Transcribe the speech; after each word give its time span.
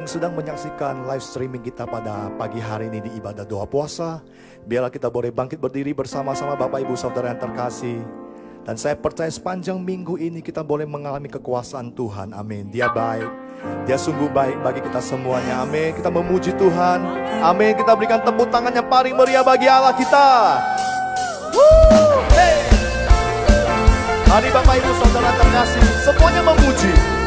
Yang 0.00 0.16
sedang 0.16 0.32
menyaksikan 0.32 1.04
live 1.04 1.20
streaming 1.20 1.60
kita 1.60 1.84
pada 1.84 2.32
pagi 2.40 2.56
hari 2.56 2.88
ini 2.88 3.04
di 3.04 3.20
ibadah 3.20 3.44
doa 3.44 3.68
puasa. 3.68 4.24
Biarlah 4.64 4.88
kita 4.88 5.12
boleh 5.12 5.28
bangkit 5.28 5.60
berdiri 5.60 5.92
bersama-sama 5.92 6.56
Bapak 6.56 6.80
Ibu 6.88 6.96
Saudara 6.96 7.28
yang 7.28 7.36
terkasih. 7.36 8.00
Dan 8.64 8.80
saya 8.80 8.96
percaya 8.96 9.28
sepanjang 9.28 9.76
minggu 9.76 10.16
ini 10.16 10.40
kita 10.40 10.64
boleh 10.64 10.88
mengalami 10.88 11.28
kekuasaan 11.28 11.92
Tuhan. 11.92 12.32
Amin. 12.32 12.72
Dia 12.72 12.88
baik. 12.88 13.28
Dia 13.84 14.00
sungguh 14.00 14.32
baik 14.32 14.64
bagi 14.64 14.80
kita 14.80 15.04
semuanya. 15.04 15.68
Amin. 15.68 15.92
Kita 15.92 16.08
memuji 16.08 16.56
Tuhan. 16.56 17.04
Amin. 17.44 17.76
Kita 17.76 17.92
berikan 17.92 18.24
tepuk 18.24 18.48
tangan 18.48 18.72
yang 18.72 18.88
paling 18.88 19.12
meriah 19.12 19.44
bagi 19.44 19.68
Allah 19.68 19.92
kita. 19.92 20.28
Woo! 21.52 22.24
Hey! 22.32 22.72
Bapak 24.32 24.80
Ibu 24.80 24.92
Saudara 24.96 25.28
terkasih, 25.36 25.84
semuanya 26.08 26.40
memuji. 26.40 27.19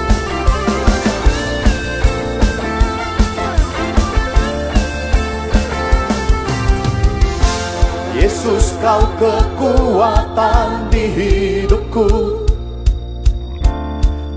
Yesus 8.14 8.78
kau 8.78 9.02
kekuatan 9.18 10.86
di 10.94 11.04
hidupku. 11.10 12.46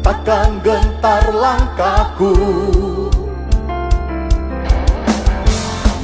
Takkan 0.01 0.65
gentar 0.65 1.29
langkahku. 1.29 2.33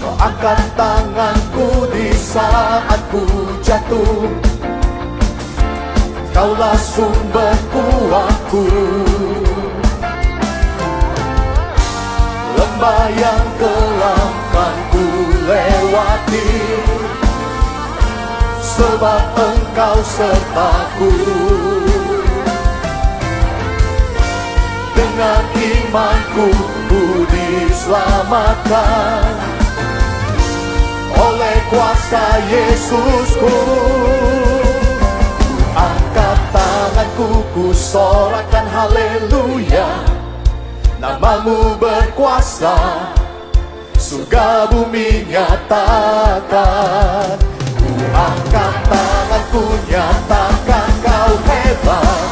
Kau 0.05 0.15
angkat 0.21 0.61
tanganku 0.77 1.89
di 1.97 2.13
saat 2.13 3.01
ku 3.09 3.25
jatuh. 3.65 4.29
Kaulah 6.37 6.77
sumber 6.77 7.57
kuatku. 7.73 8.69
Lembah 12.53 13.05
yang 13.17 13.47
kelam 13.57 14.33
kan 14.53 14.77
ku 14.93 15.05
lewati 15.49 16.49
sebab 18.63 19.35
engkau 19.35 19.99
sertaku 20.07 21.11
Dengan 24.95 25.43
imanku 25.59 26.47
ku 26.87 27.27
diselamatkan 27.27 29.35
Oleh 31.13 31.61
kuasa 31.69 32.41
Yesusku. 32.49 33.53
Angkat 35.77 36.41
tanganku 36.51 37.45
ku 37.53 37.69
sorakan 37.77 38.65
haleluya. 38.65 40.09
Namamu 40.97 41.77
berkuasa 41.77 43.13
Surga 43.99 44.71
bumi 44.73 45.27
nyatakan 45.31 47.39
Angkat 48.11 48.75
tanganku 48.91 49.65
nyatakan 49.87 50.91
kau 51.07 51.33
hebat. 51.47 52.29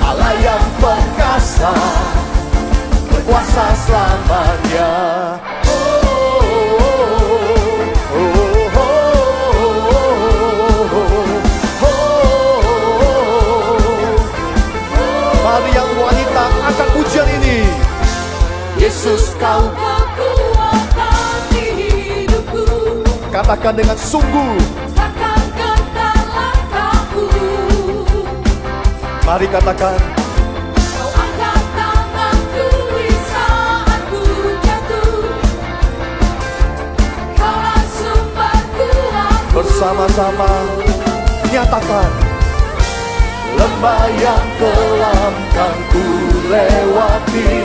Allah 0.00 0.32
yang 0.40 0.64
perkasa 0.80 1.74
Berkuasa 3.12 3.66
selamanya 3.84 4.90
Katakan 23.44 23.76
dengan 23.76 23.92
sungguh. 24.00 24.56
Mari 29.28 29.44
katakan. 29.52 30.00
Bersama-sama 39.52 40.48
nyatakan. 41.52 42.10
Lembah 43.60 44.04
yang 44.24 44.46
kelam 44.56 45.34
kan 45.52 45.76
ku 45.92 46.06
lewati. 46.48 47.60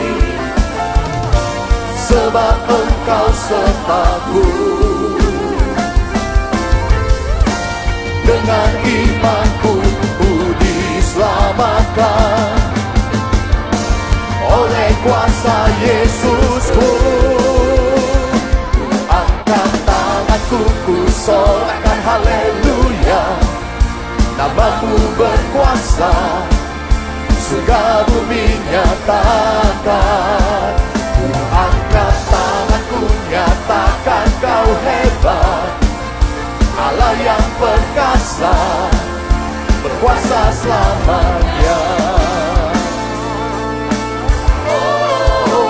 Sebab 1.95 2.67
engkau 2.67 3.27
sertaku 3.31 4.88
dengan 8.49 8.73
imanku 8.81 9.77
ku 10.17 10.33
diselamatkan 10.57 12.57
oleh 14.41 14.89
kuasa 15.05 15.69
Yesusku 15.85 16.89
angkat 19.05 19.69
tanganku 19.85 20.65
ku 20.65 20.97
sorakan 21.13 21.99
haleluya. 22.01 23.37
Namamu 24.33 24.97
berkuasa 25.13 26.41
surga 27.45 28.01
bumi 28.09 28.57
nyatakan. 28.73 30.73
Angkat 31.53 32.17
tanganku 32.33 33.13
nyatakan 33.29 34.25
kau 34.41 34.73
hebat 34.89 35.38
Allah 36.89 37.13
yang 37.21 37.45
perkasa 37.61 38.49
berkuasa 39.85 40.41
selamanya. 40.57 41.81
Oh, 44.65 44.73
oh, 45.53 45.69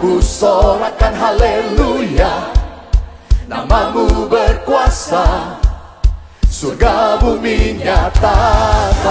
ku 0.00 0.24
sorakan 0.24 1.12
haleluya. 1.20 2.48
Namamu 3.44 4.24
berkuasa 4.24 5.55
Surga 6.66 7.22
bumi 7.22 7.78
nyatakan 7.78 9.06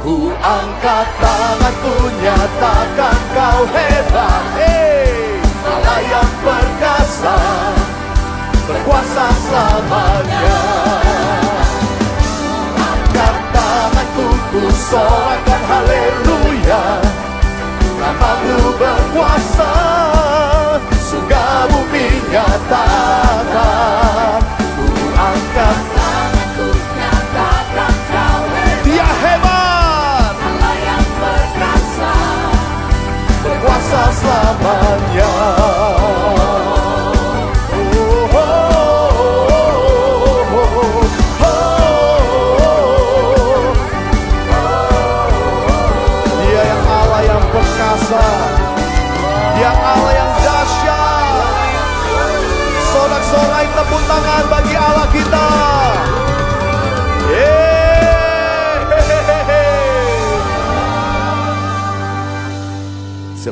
Ku 0.00 0.32
angkat 0.40 1.08
tanganku 1.20 1.92
nyatakan 2.16 3.18
kau 3.36 3.60
hebat. 3.68 4.44
Hey! 4.56 5.36
Allah 5.68 6.00
yang 6.00 6.32
perkasa 6.40 7.36
Berkuasa 8.64 9.26
selamanya. 9.36 10.56
Angkat 12.88 13.36
tanganku 13.52 14.32
ku 14.48 14.64
sorakan 14.72 15.60
haleluya. 15.68 17.04
Namamu 18.00 18.80
berkuasa 18.80 19.72
Surga 21.04 21.68
bumi 21.68 22.08
nyatakan 22.32 23.29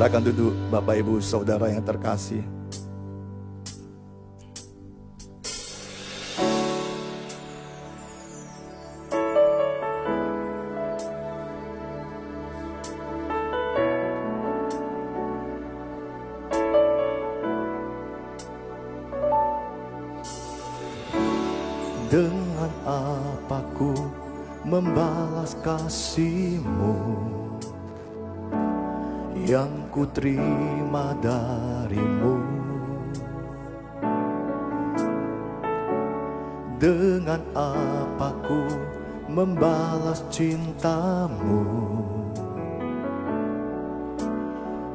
Silakan 0.08 0.24
duduk 0.32 0.56
Bapak 0.72 1.04
Ibu 1.04 1.20
Saudara 1.20 1.68
yang 1.68 1.84
terkasih. 1.84 2.40
Dengan 22.08 22.72
apaku 22.88 23.92
membalas 24.64 25.52
kasihmu 25.60 26.96
yang 29.44 29.77
ku 29.88 30.04
terima 30.12 31.16
darimu. 31.18 32.36
Dengan 36.78 37.42
apa 37.56 38.30
ku 38.46 38.62
membalas 39.26 40.22
cintamu? 40.30 41.88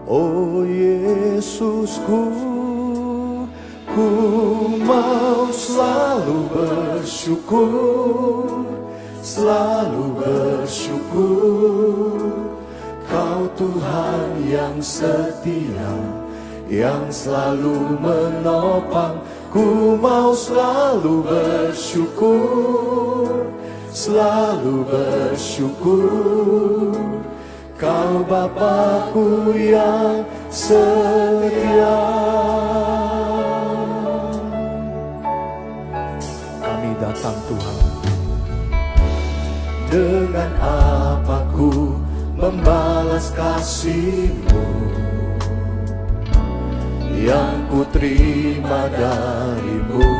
Oh 0.03 0.67
Yesusku 0.67 2.27
Ku 3.87 4.09
mau 4.83 5.47
selalu 5.47 6.51
bersyukur 6.51 8.67
Selalu 9.23 10.03
bersyukur 10.19 12.52
Tuhan 13.53 14.49
yang 14.49 14.81
setia 14.81 15.93
Yang 16.69 17.27
selalu 17.27 18.01
menopang. 18.01 19.21
Ku 19.53 19.93
mau 19.97 20.33
selalu 20.33 21.21
bersyukur 21.21 23.53
Selalu 23.93 24.89
bersyukur. 24.89 26.97
Kau 27.77 28.25
Bapakku 28.25 29.53
yang 29.53 30.25
setia. 30.49 32.01
Kami 36.57 36.91
datang 36.97 37.37
Tuhan. 37.45 37.79
Dengan 39.93 40.51
ku 40.57 41.12
membalas 42.43 43.31
kasihmu. 43.31 44.67
Yang 47.15 47.55
ku 47.71 47.87
terima 47.95 48.91
darimu. 48.91 50.11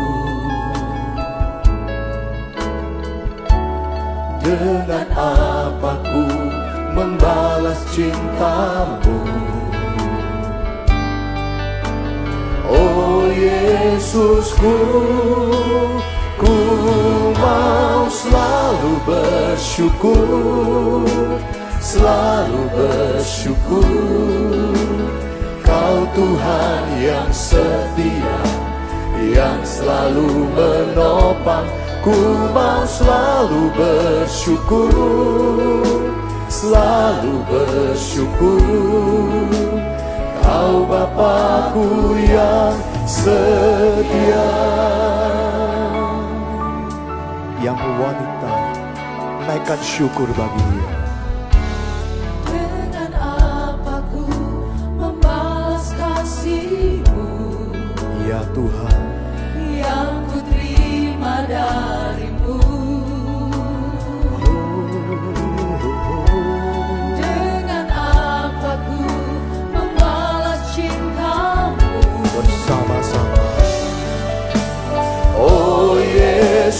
Dengan 4.40 5.08
apa 5.12 6.00
ku 6.00 6.24
membalas 6.96 7.84
cintamu? 7.92 9.20
Oh 12.72 13.28
Yesusku 13.28 14.75
Ku 16.40 16.56
mau 17.36 18.08
selalu 18.08 18.92
bersyukur 19.08 20.24
Selalu 21.84 22.64
bersyukur. 22.72 23.84
Kau 25.68 26.00
Tuhan 26.16 26.84
yang 27.04 27.28
setia 27.28 28.40
Yang 29.20 29.60
selalu 29.68 30.48
menopang. 30.56 31.68
Ku 32.00 32.16
mau 32.56 32.88
selalu 32.88 33.68
bersyukur 33.76 34.96
Selalu 36.48 37.44
bersyukur. 37.52 38.64
Kau 40.40 40.88
Bapakku 40.88 42.16
yang 42.32 42.80
setia. 43.04 44.48
Yang 47.60 47.80
wanita 48.00 48.56
Naikkan 49.52 49.80
syukur 49.84 50.32
bagi 50.40 50.64
dia 50.72 50.93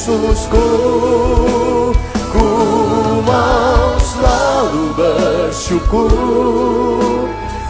Yesusku 0.04 0.68
Ku 2.36 2.48
mau 3.24 3.96
selalu 4.04 4.92
bersyukur 5.00 6.12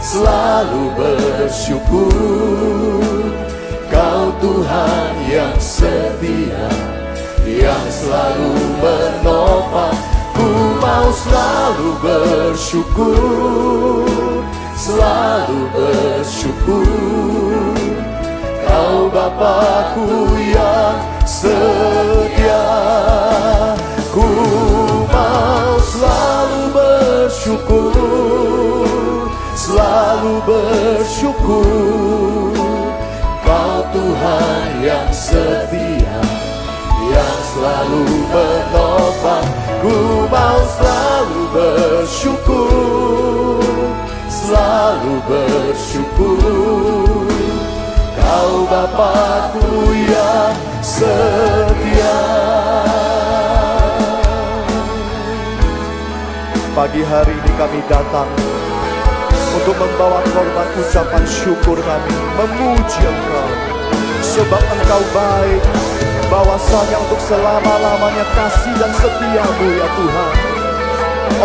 Selalu 0.02 0.82
bersyukur. 0.98 2.10
Kau 3.86 4.34
Tuhan 4.42 5.14
yang 5.30 5.54
setia 5.62 6.66
Yang 7.46 8.02
selalu 8.02 8.50
menopang. 8.82 9.94
Ku 10.34 10.50
mau 10.82 11.14
selalu 11.14 11.90
bersyukur 12.02 14.10
Selalu 14.74 15.70
bersyukur 15.70 17.53
Kau 18.74 19.06
Bapakku 19.06 20.34
yang 20.34 20.98
setia. 21.22 22.66
Ku 24.10 24.26
mau 25.06 25.78
selalu 25.78 26.74
bersyukur 26.74 27.94
Selalu 29.54 30.42
bersyukur. 30.42 32.50
Kau 33.46 33.78
Tuhan 33.94 34.68
yang 34.82 35.10
setia 35.14 36.18
Yang 37.14 37.40
selalu 37.54 38.10
menopang 38.26 39.46
Ku 39.86 40.26
mau 40.26 40.58
selalu 40.74 41.40
bersyukur 41.54 43.62
Selalu 44.26 45.14
bersyukur 45.30 47.03
Bapakku 48.74 49.94
yang 49.94 50.50
setia. 50.82 52.18
Pagi 56.74 57.06
hari 57.06 57.38
ini 57.38 57.50
kami 57.54 57.78
datang 57.86 58.26
Untuk 59.54 59.78
membawa 59.78 60.26
korban 60.26 60.66
ucapan 60.74 61.22
syukur 61.22 61.78
kami 61.78 62.14
Memuji 62.34 62.98
Engkau. 63.06 63.50
Sebab 64.26 64.58
Engkau 64.58 65.02
baik 65.14 65.62
Bahwasanya 66.26 66.98
untuk 66.98 67.22
selama-lamanya 67.30 68.26
kasih 68.26 68.74
dan 68.74 68.90
setiamu 68.90 69.66
ya 69.70 69.86
Tuhan. 69.86 70.34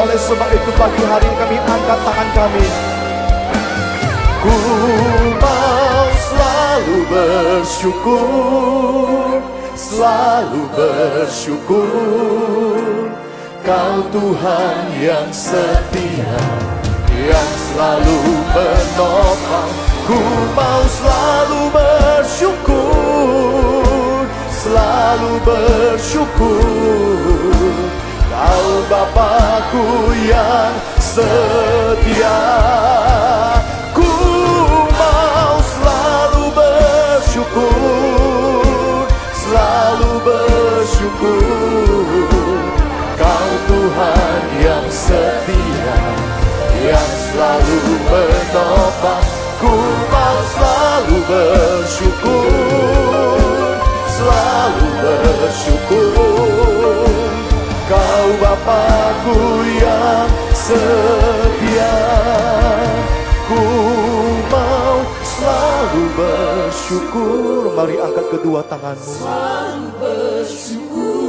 Oleh 0.02 0.18
sebab 0.18 0.50
itu 0.50 0.72
pagi 0.74 1.04
hari 1.06 1.30
kami 1.38 1.62
angkat 1.62 2.00
tangan 2.02 2.30
kami. 2.34 2.66
Ku 4.42 4.56
selalu 6.80 7.04
bersyukur 7.12 8.24
Selalu 9.76 10.64
bersyukur. 10.76 11.92
Kau 13.68 14.00
Tuhan 14.16 14.88
yang 15.04 15.28
setia 15.28 16.40
Yang 17.12 17.52
selalu 17.68 18.20
menopang 18.56 19.72
Ku 20.08 20.20
mau 20.56 20.84
selalu 20.88 21.68
bersyukur 21.76 22.72
Selalu 24.60 25.40
bersyukur. 25.44 26.64
Kau 28.28 28.70
Bapakku 28.92 30.12
yang 30.28 30.76
setia 31.00 32.79
menopang 49.00 49.24
Ku 49.60 49.76
mau 50.08 50.40
selalu 50.56 51.18
bersyukur? 51.28 52.48
Selalu 54.08 54.88
bersyukur. 55.04 56.16
Kau 57.92 58.28
Bapakku 58.40 59.68
yang 59.84 60.32
setia. 60.56 61.96
Ku 63.52 63.64
mau 64.48 65.04
selalu 65.28 66.04
bersyukur. 66.16 67.76
Mari 67.76 68.00
angkat 68.00 68.26
kedua 68.32 68.64
tanganmu. 68.64 69.12
Selalu 69.20 69.88
bersyukur. 70.00 71.20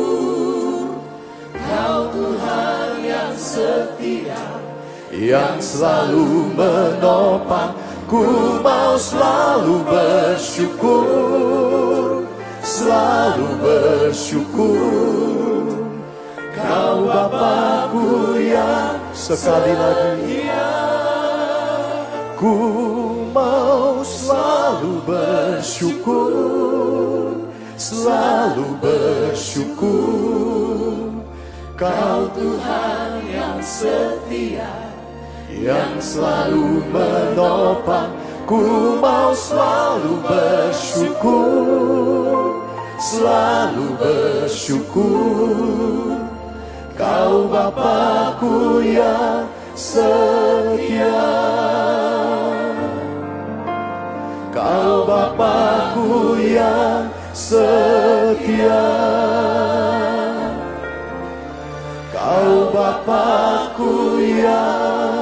Tuhan 2.11 3.07
yang 3.07 3.35
setia 3.39 4.00
yang 5.11 5.59
selalu 5.59 6.55
menopang 6.55 7.75
ku 8.07 8.23
mau 8.63 8.95
selalu 8.95 9.83
bersyukur 9.87 11.31
selalu 12.71 13.49
bersyukur. 13.61 14.79
Kau 16.51 17.09
Bapakku 17.09 18.37
yang 18.37 19.01
sekali 19.17 19.73
lagi 19.75 20.45
ku 22.37 22.55
mau 23.33 24.05
selalu 24.05 25.01
bersyukur 25.09 26.33
selalu 27.81 28.67
bersyukur. 28.81 29.91
Kau 31.81 32.29
Tuhan 32.37 33.25
yang 33.25 33.57
setia 33.65 34.90
yang 35.59 35.99
selalu 35.99 36.87
menopang. 36.95 38.15
Ku 38.47 38.99
mau 38.99 39.31
selalu 39.35 40.19
bersyukur 40.27 41.71
selalu 43.01 43.97
bersyukur. 43.97 45.49
Kau 47.01 47.49
Bapakku 47.49 48.85
yang 48.85 49.49
setia. 49.73 51.25
Kau 54.53 55.09
Bapakku 55.09 56.37
yang 56.45 57.09
setia. 57.33 58.85
Kau 62.13 62.69
Bapakku 62.69 64.21
yang 64.21 65.20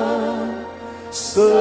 setia 1.18 1.58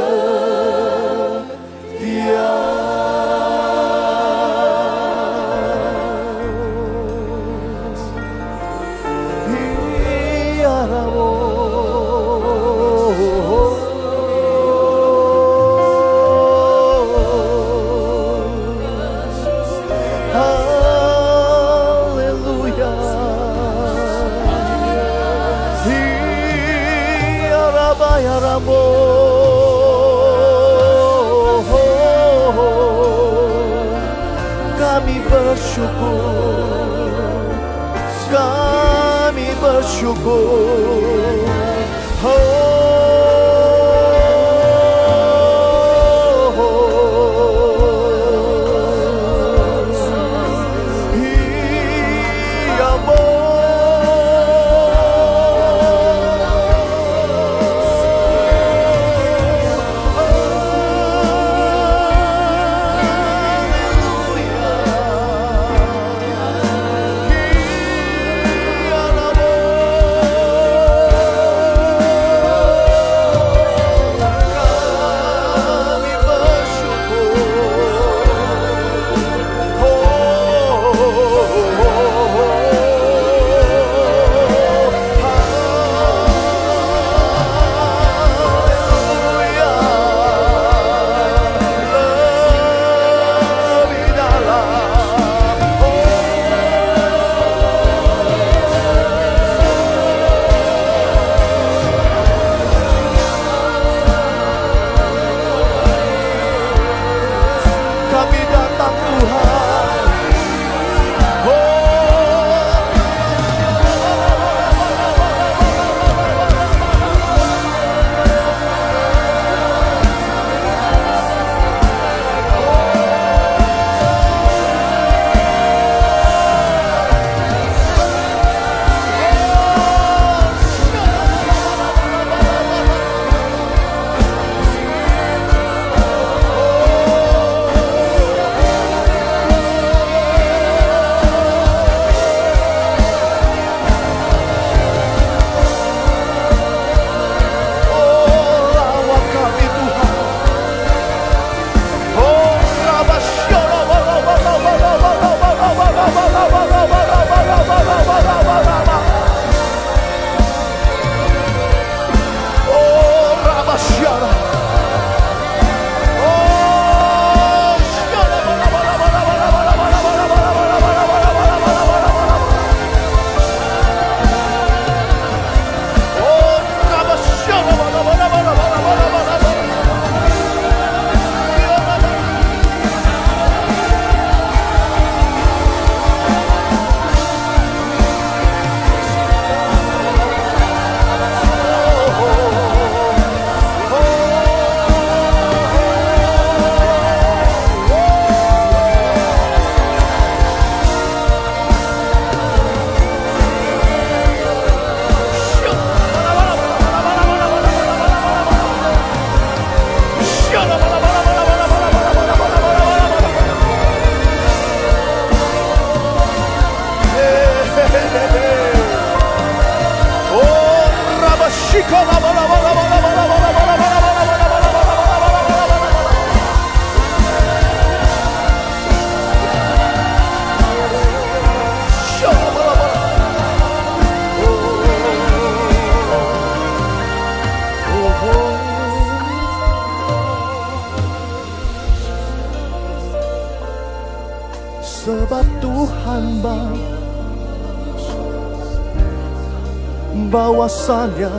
bahwasanya 250.27 251.31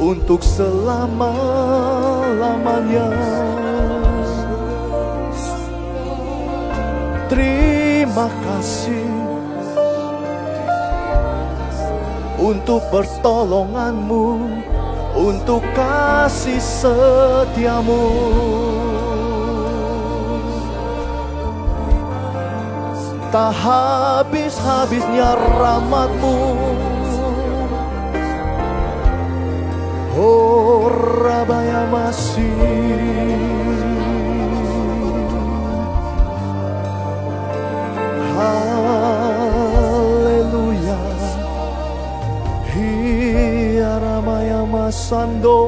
untuk 0.00 0.40
selama-lamanya. 0.44 3.08
Terima 7.26 8.30
kasih 8.30 9.10
untuk 12.40 12.80
pertolonganmu, 12.92 14.26
untuk 15.16 15.62
kasih 15.74 16.60
setiamu. 16.60 18.06
Tak 23.34 23.52
habis-habisnya 23.52 25.34
rahmatmu 25.36 26.65
Oh 30.16 30.88
Rabaya 30.88 31.84
masih. 31.92 32.56
Haleluya. 39.66 41.00
Hiya 42.72 44.00
Ramaya 44.00 44.64
Masando 44.64 45.60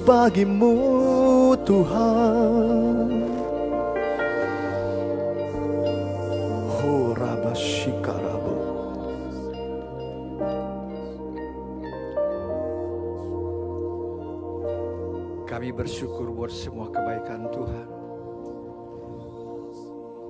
bagimu 0.00 1.56
Tuhan. 1.64 3.26
Rabashikarabo. 7.16 8.56
Kami 15.48 15.72
bersyukur 15.72 16.28
buat 16.36 16.52
semua 16.52 16.92
kebaikan 16.92 17.48
Tuhan. 17.48 17.88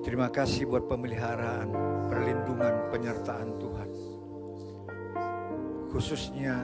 Terima 0.07 0.31
kasih 0.31 0.71
buat 0.71 0.87
pemeliharaan, 0.87 1.75
perlindungan, 2.07 2.95
penyertaan 2.95 3.59
Tuhan. 3.59 3.91
Khususnya 5.91 6.63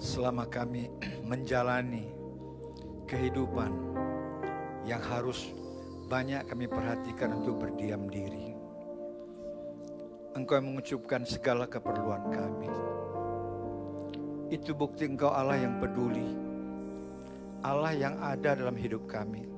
selama 0.00 0.48
kami 0.48 0.88
menjalani 1.28 2.08
kehidupan 3.04 3.68
yang 4.88 5.04
harus 5.04 5.52
banyak 6.08 6.40
kami 6.48 6.64
perhatikan 6.64 7.36
untuk 7.36 7.60
berdiam 7.60 8.08
diri. 8.08 8.56
Engkau 10.32 10.56
yang 10.56 10.72
mengucapkan 10.72 11.28
segala 11.28 11.68
keperluan 11.68 12.32
kami. 12.32 12.72
Itu 14.48 14.72
bukti 14.72 15.04
engkau 15.04 15.30
Allah 15.30 15.60
yang 15.60 15.78
peduli, 15.78 16.26
Allah 17.60 17.92
yang 17.92 18.16
ada 18.24 18.56
dalam 18.56 18.74
hidup 18.74 19.04
kami 19.04 19.50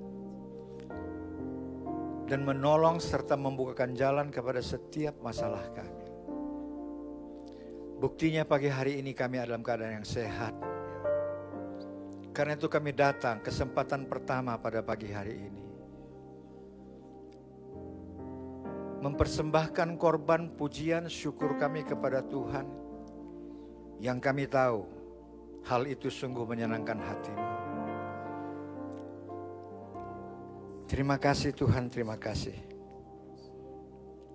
dan 2.32 2.48
menolong 2.48 2.96
serta 2.96 3.36
membukakan 3.36 3.92
jalan 3.92 4.32
kepada 4.32 4.64
setiap 4.64 5.20
masalah 5.20 5.68
kami. 5.76 5.91
Buktinya 8.02 8.42
pagi 8.42 8.66
hari 8.66 8.98
ini 8.98 9.14
kami 9.14 9.38
dalam 9.38 9.62
keadaan 9.62 10.02
yang 10.02 10.08
sehat. 10.08 10.50
Karena 12.34 12.58
itu 12.58 12.66
kami 12.66 12.90
datang 12.90 13.38
kesempatan 13.38 14.10
pertama 14.10 14.58
pada 14.58 14.82
pagi 14.82 15.06
hari 15.14 15.38
ini. 15.38 15.64
Mempersembahkan 19.06 19.94
korban 20.02 20.50
pujian 20.50 21.06
syukur 21.06 21.54
kami 21.54 21.86
kepada 21.86 22.26
Tuhan 22.26 22.66
yang 24.02 24.18
kami 24.18 24.50
tahu 24.50 24.82
hal 25.62 25.86
itu 25.86 26.10
sungguh 26.10 26.42
menyenangkan 26.42 26.98
hatimu. 26.98 27.46
Terima 30.90 31.22
kasih 31.22 31.54
Tuhan, 31.54 31.86
terima 31.86 32.18
kasih. 32.18 32.58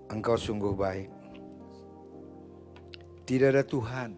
Engkau 0.07 0.39
sungguh 0.39 0.71
baik. 0.71 1.16
Tidak 3.27 3.51
ada 3.51 3.59
Tuhan 3.67 4.15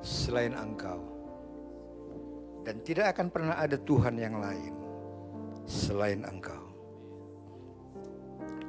selain 0.00 0.56
Engkau. 0.56 0.96
Dan 2.64 2.80
tidak 2.80 3.12
akan 3.12 3.28
pernah 3.28 3.60
ada 3.60 3.76
Tuhan 3.76 4.16
yang 4.16 4.40
lain 4.40 4.72
selain 5.68 6.24
Engkau. 6.24 6.64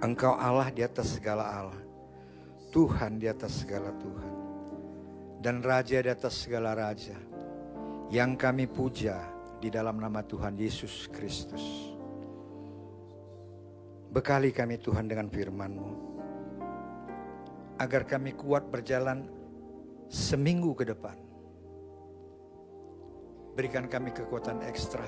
Engkau 0.03 0.35
Allah 0.35 0.67
di 0.75 0.83
atas 0.83 1.15
segala 1.15 1.47
Allah. 1.47 1.83
Tuhan 2.75 3.15
di 3.15 3.31
atas 3.31 3.63
segala 3.63 3.95
Tuhan. 3.95 4.33
Dan 5.39 5.63
Raja 5.63 6.03
di 6.03 6.11
atas 6.11 6.43
segala 6.43 6.75
Raja. 6.75 7.15
Yang 8.11 8.31
kami 8.35 8.67
puja 8.67 9.23
di 9.63 9.71
dalam 9.71 10.03
nama 10.03 10.19
Tuhan 10.19 10.59
Yesus 10.59 11.07
Kristus. 11.07 11.95
Bekali 14.11 14.51
kami 14.51 14.83
Tuhan 14.83 15.07
dengan 15.07 15.31
firman-Mu. 15.31 16.12
Agar 17.83 18.07
kami 18.07 18.31
kuat 18.31 18.71
berjalan 18.71 19.27
seminggu 20.07 20.71
ke 20.71 20.87
depan. 20.87 21.19
Berikan 23.59 23.91
kami 23.91 24.15
kekuatan 24.15 24.63
ekstra. 24.63 25.03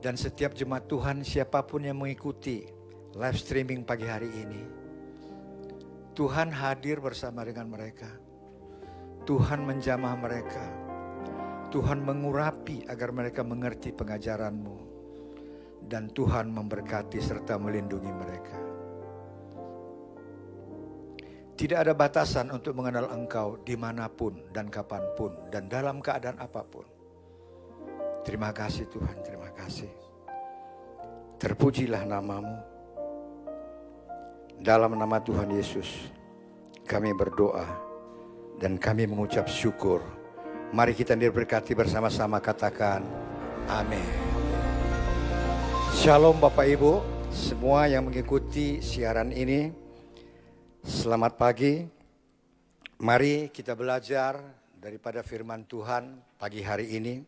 Dan 0.00 0.16
setiap 0.16 0.56
jemaat 0.56 0.88
Tuhan 0.88 1.20
siapa 1.20 1.60
pun 1.68 1.84
yang 1.84 2.00
mengikuti 2.00 2.64
live 3.12 3.36
streaming 3.36 3.84
pagi 3.84 4.08
hari 4.08 4.32
ini. 4.32 4.62
Tuhan 6.16 6.48
hadir 6.56 7.04
bersama 7.04 7.44
dengan 7.44 7.68
mereka. 7.68 8.08
Tuhan 9.28 9.60
menjamah 9.60 10.16
mereka. 10.16 10.64
Tuhan 11.68 12.00
mengurapi 12.00 12.88
agar 12.88 13.12
mereka 13.12 13.44
mengerti 13.44 13.92
pengajaran-Mu 13.92 14.78
dan 15.84 16.08
Tuhan 16.16 16.48
memberkati 16.48 17.20
serta 17.20 17.60
melindungi 17.60 18.12
mereka. 18.14 18.63
Tidak 21.54 21.78
ada 21.78 21.94
batasan 21.94 22.50
untuk 22.50 22.74
mengenal 22.74 23.14
Engkau 23.14 23.62
di 23.62 23.78
mana 23.78 24.10
pun 24.10 24.34
dan 24.50 24.66
kapan 24.66 25.06
pun 25.14 25.30
dan 25.54 25.70
dalam 25.70 26.02
keadaan 26.02 26.42
apa 26.42 26.66
pun. 26.66 26.82
Terima 28.26 28.50
kasih 28.50 28.90
Tuhan, 28.90 29.22
terima 29.22 29.54
kasih. 29.54 29.86
Terpujilah 31.38 32.02
namamu. 32.10 32.58
Dalam 34.58 34.98
nama 34.98 35.22
Tuhan 35.22 35.54
Yesus, 35.54 36.10
kami 36.90 37.14
berdoa 37.14 37.68
dan 38.58 38.74
kami 38.74 39.06
mengucap 39.06 39.46
syukur. 39.46 40.02
Mari 40.74 40.90
kita 40.90 41.14
diberkati 41.14 41.70
bersama-sama 41.78 42.42
katakan, 42.42 43.06
amin. 43.70 44.10
Shalom 45.94 46.42
Bapak 46.42 46.66
Ibu, 46.66 46.98
semua 47.30 47.86
yang 47.86 48.10
mengikuti 48.10 48.82
siaran 48.82 49.30
ini. 49.30 49.83
Selamat 50.84 51.40
pagi. 51.40 51.80
Mari 53.00 53.48
kita 53.48 53.72
belajar 53.72 54.36
daripada 54.76 55.24
firman 55.24 55.64
Tuhan 55.64 56.12
pagi 56.36 56.60
hari 56.60 57.00
ini. 57.00 57.24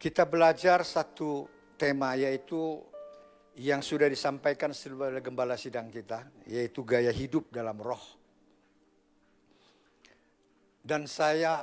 Kita 0.00 0.24
belajar 0.24 0.88
satu 0.88 1.44
tema 1.76 2.16
yaitu 2.16 2.80
yang 3.60 3.84
sudah 3.84 4.08
disampaikan 4.08 4.72
oleh 4.72 5.20
gembala 5.20 5.60
sidang 5.60 5.92
kita, 5.92 6.32
yaitu 6.48 6.80
gaya 6.80 7.12
hidup 7.12 7.52
dalam 7.52 7.76
roh. 7.76 8.00
Dan 10.80 11.04
saya 11.04 11.60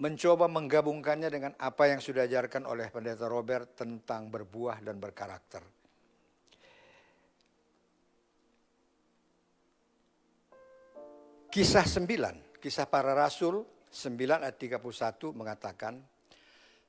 mencoba 0.00 0.48
menggabungkannya 0.48 1.28
dengan 1.28 1.52
apa 1.60 1.92
yang 1.92 2.00
sudah 2.00 2.24
diajarkan 2.24 2.64
oleh 2.64 2.88
pendeta 2.88 3.28
Robert 3.28 3.76
tentang 3.76 4.32
berbuah 4.32 4.80
dan 4.80 4.96
berkarakter. 4.96 5.75
Kisah 11.56 11.88
9, 11.88 12.60
kisah 12.60 12.84
para 12.84 13.16
rasul 13.16 13.64
9 13.88 14.44
ayat 14.44 14.60
31 14.60 14.76
mengatakan, 15.32 15.96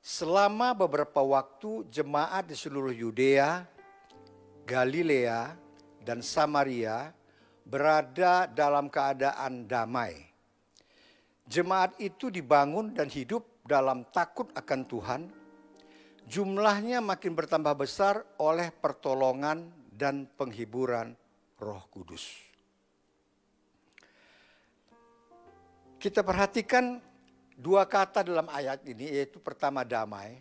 selama 0.04 0.76
beberapa 0.76 1.24
waktu 1.24 1.88
jemaat 1.88 2.44
di 2.44 2.52
seluruh 2.52 2.92
Yudea, 2.92 3.64
Galilea, 4.68 5.56
dan 6.04 6.20
Samaria 6.20 7.16
berada 7.64 8.44
dalam 8.44 8.92
keadaan 8.92 9.64
damai. 9.64 10.28
Jemaat 11.48 11.96
itu 11.96 12.28
dibangun 12.28 12.92
dan 12.92 13.08
hidup 13.08 13.64
dalam 13.64 14.04
takut 14.12 14.52
akan 14.52 14.80
Tuhan 14.84 15.20
jumlahnya 16.28 17.00
makin 17.00 17.32
bertambah 17.32 17.72
besar 17.72 18.20
oleh 18.36 18.68
pertolongan 18.68 19.72
dan 19.96 20.28
penghiburan 20.36 21.16
Roh 21.56 21.88
Kudus. 21.88 22.47
Kita 25.98 26.22
perhatikan 26.22 27.02
dua 27.58 27.82
kata 27.90 28.22
dalam 28.22 28.46
ayat 28.46 28.86
ini 28.86 29.18
yaitu 29.18 29.42
pertama 29.42 29.82
damai 29.82 30.38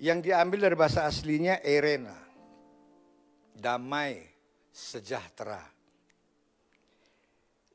yang 0.00 0.24
diambil 0.24 0.64
dari 0.64 0.76
bahasa 0.76 1.04
aslinya 1.04 1.60
erena. 1.60 2.16
Damai, 3.52 4.24
sejahtera. 4.72 5.60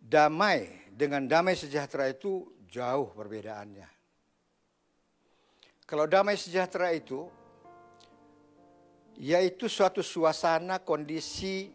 Damai 0.01 0.89
dengan 0.89 1.29
damai 1.29 1.53
sejahtera 1.53 2.09
itu 2.09 2.49
jauh 2.65 3.13
perbedaannya. 3.13 3.85
Kalau 5.85 6.09
damai 6.09 6.33
sejahtera 6.33 6.89
itu 6.89 7.29
yaitu 9.21 9.69
suatu 9.69 10.01
suasana 10.01 10.81
kondisi 10.81 11.69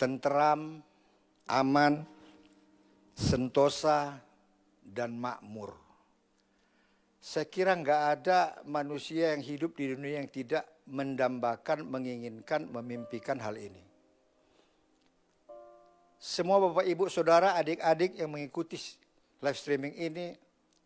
tentram, 0.00 0.80
aman, 1.44 2.15
sentosa, 3.16 4.20
dan 4.84 5.16
makmur. 5.16 5.72
Saya 7.18 7.48
kira 7.48 7.74
nggak 7.74 8.02
ada 8.20 8.60
manusia 8.68 9.34
yang 9.34 9.42
hidup 9.42 9.74
di 9.74 9.96
dunia 9.96 10.22
yang 10.22 10.30
tidak 10.30 10.62
mendambakan, 10.86 11.82
menginginkan, 11.82 12.70
memimpikan 12.70 13.40
hal 13.42 13.58
ini. 13.58 13.82
Semua 16.20 16.62
bapak 16.62 16.86
ibu 16.86 17.10
saudara, 17.10 17.58
adik-adik 17.58 18.14
yang 18.14 18.30
mengikuti 18.30 18.78
live 19.42 19.58
streaming 19.58 19.96
ini, 19.98 20.38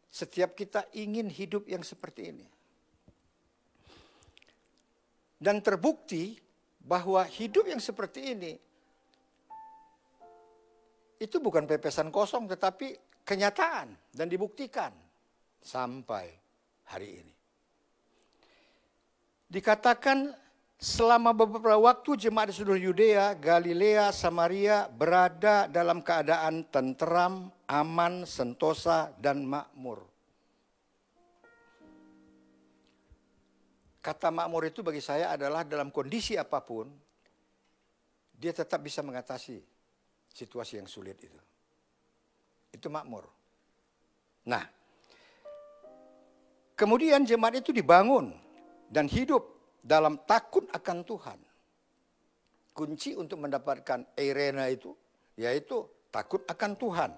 setiap 0.08 0.56
kita 0.56 0.88
ingin 0.96 1.28
hidup 1.28 1.68
yang 1.68 1.84
seperti 1.84 2.32
ini. 2.32 2.46
Dan 5.36 5.60
terbukti 5.60 6.40
bahwa 6.80 7.20
hidup 7.28 7.68
yang 7.68 7.80
seperti 7.80 8.32
ini 8.32 8.52
itu 11.20 11.36
bukan 11.36 11.68
pepesan 11.68 12.08
kosong 12.08 12.48
tetapi 12.48 12.96
kenyataan 13.28 13.92
dan 14.16 14.26
dibuktikan 14.26 14.88
sampai 15.60 16.32
hari 16.88 17.20
ini. 17.20 17.34
Dikatakan 19.52 20.32
selama 20.80 21.36
beberapa 21.36 21.76
waktu 21.76 22.16
jemaat 22.16 22.48
di 22.48 22.54
seluruh 22.56 22.80
Yudea, 22.80 23.36
Galilea, 23.36 24.08
Samaria 24.16 24.88
berada 24.88 25.68
dalam 25.68 26.00
keadaan 26.00 26.64
tenteram, 26.72 27.52
aman, 27.68 28.24
sentosa, 28.24 29.12
dan 29.20 29.44
makmur. 29.44 30.08
Kata 34.00 34.32
makmur 34.32 34.64
itu 34.64 34.80
bagi 34.80 35.04
saya 35.04 35.36
adalah 35.36 35.60
dalam 35.68 35.92
kondisi 35.92 36.40
apa 36.40 36.64
pun, 36.64 36.88
dia 38.32 38.56
tetap 38.56 38.80
bisa 38.80 39.04
mengatasi 39.04 39.60
situasi 40.30 40.78
yang 40.78 40.88
sulit 40.88 41.18
itu. 41.20 41.40
Itu 42.70 42.86
makmur. 42.88 43.26
Nah, 44.46 44.64
kemudian 46.78 47.26
jemaat 47.26 47.60
itu 47.60 47.74
dibangun 47.74 48.32
dan 48.88 49.10
hidup 49.10 49.42
dalam 49.82 50.20
takut 50.24 50.64
akan 50.70 51.04
Tuhan. 51.04 51.38
Kunci 52.70 53.18
untuk 53.18 53.42
mendapatkan 53.42 54.06
arena 54.16 54.70
itu 54.70 54.94
yaitu 55.36 55.84
takut 56.08 56.46
akan 56.46 56.72
Tuhan. 56.78 57.10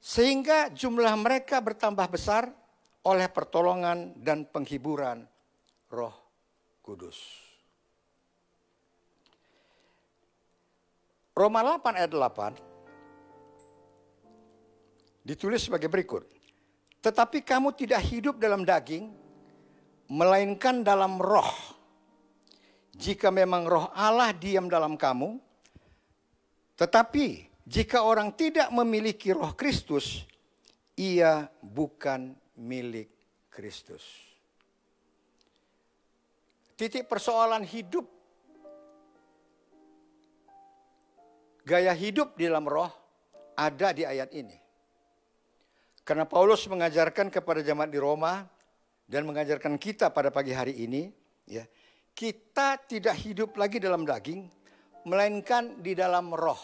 Sehingga 0.00 0.72
jumlah 0.72 1.12
mereka 1.20 1.60
bertambah 1.60 2.08
besar 2.08 2.48
oleh 3.04 3.28
pertolongan 3.28 4.16
dan 4.16 4.48
penghiburan 4.48 5.28
Roh 5.92 6.16
Kudus. 6.80 7.49
Roma 11.40 11.64
8 11.64 11.96
ayat 11.96 12.12
8 12.12 12.70
ditulis 15.24 15.64
sebagai 15.64 15.88
berikut. 15.88 16.28
Tetapi 17.00 17.40
kamu 17.40 17.72
tidak 17.72 18.04
hidup 18.12 18.36
dalam 18.36 18.60
daging, 18.60 19.08
melainkan 20.12 20.84
dalam 20.84 21.16
roh. 21.16 21.48
Jika 22.92 23.32
memang 23.32 23.64
roh 23.64 23.88
Allah 23.96 24.36
diam 24.36 24.68
dalam 24.68 25.00
kamu, 25.00 25.40
tetapi 26.76 27.48
jika 27.64 28.04
orang 28.04 28.36
tidak 28.36 28.68
memiliki 28.68 29.32
roh 29.32 29.56
Kristus, 29.56 30.28
ia 31.00 31.48
bukan 31.64 32.36
milik 32.60 33.08
Kristus. 33.48 34.04
Titik 36.76 37.08
persoalan 37.08 37.64
hidup, 37.64 38.04
gaya 41.70 41.94
hidup 41.94 42.34
di 42.34 42.50
dalam 42.50 42.66
roh 42.66 42.90
ada 43.54 43.94
di 43.94 44.02
ayat 44.02 44.34
ini. 44.34 44.58
Karena 46.02 46.26
Paulus 46.26 46.66
mengajarkan 46.66 47.30
kepada 47.30 47.62
jemaat 47.62 47.94
di 47.94 48.02
Roma 48.02 48.42
dan 49.06 49.22
mengajarkan 49.30 49.78
kita 49.78 50.10
pada 50.10 50.34
pagi 50.34 50.50
hari 50.50 50.82
ini, 50.82 51.06
ya, 51.46 51.62
kita 52.10 52.82
tidak 52.90 53.14
hidup 53.22 53.54
lagi 53.54 53.78
dalam 53.78 54.02
daging, 54.02 54.50
melainkan 55.06 55.78
di 55.78 55.94
dalam 55.94 56.34
roh. 56.34 56.58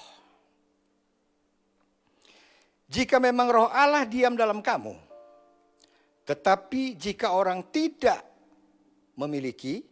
Jika 2.91 3.23
memang 3.23 3.47
roh 3.51 3.69
Allah 3.71 4.03
diam 4.07 4.35
dalam 4.35 4.59
kamu, 4.59 4.95
tetapi 6.27 6.99
jika 6.99 7.35
orang 7.35 7.71
tidak 7.71 8.23
memiliki, 9.15 9.87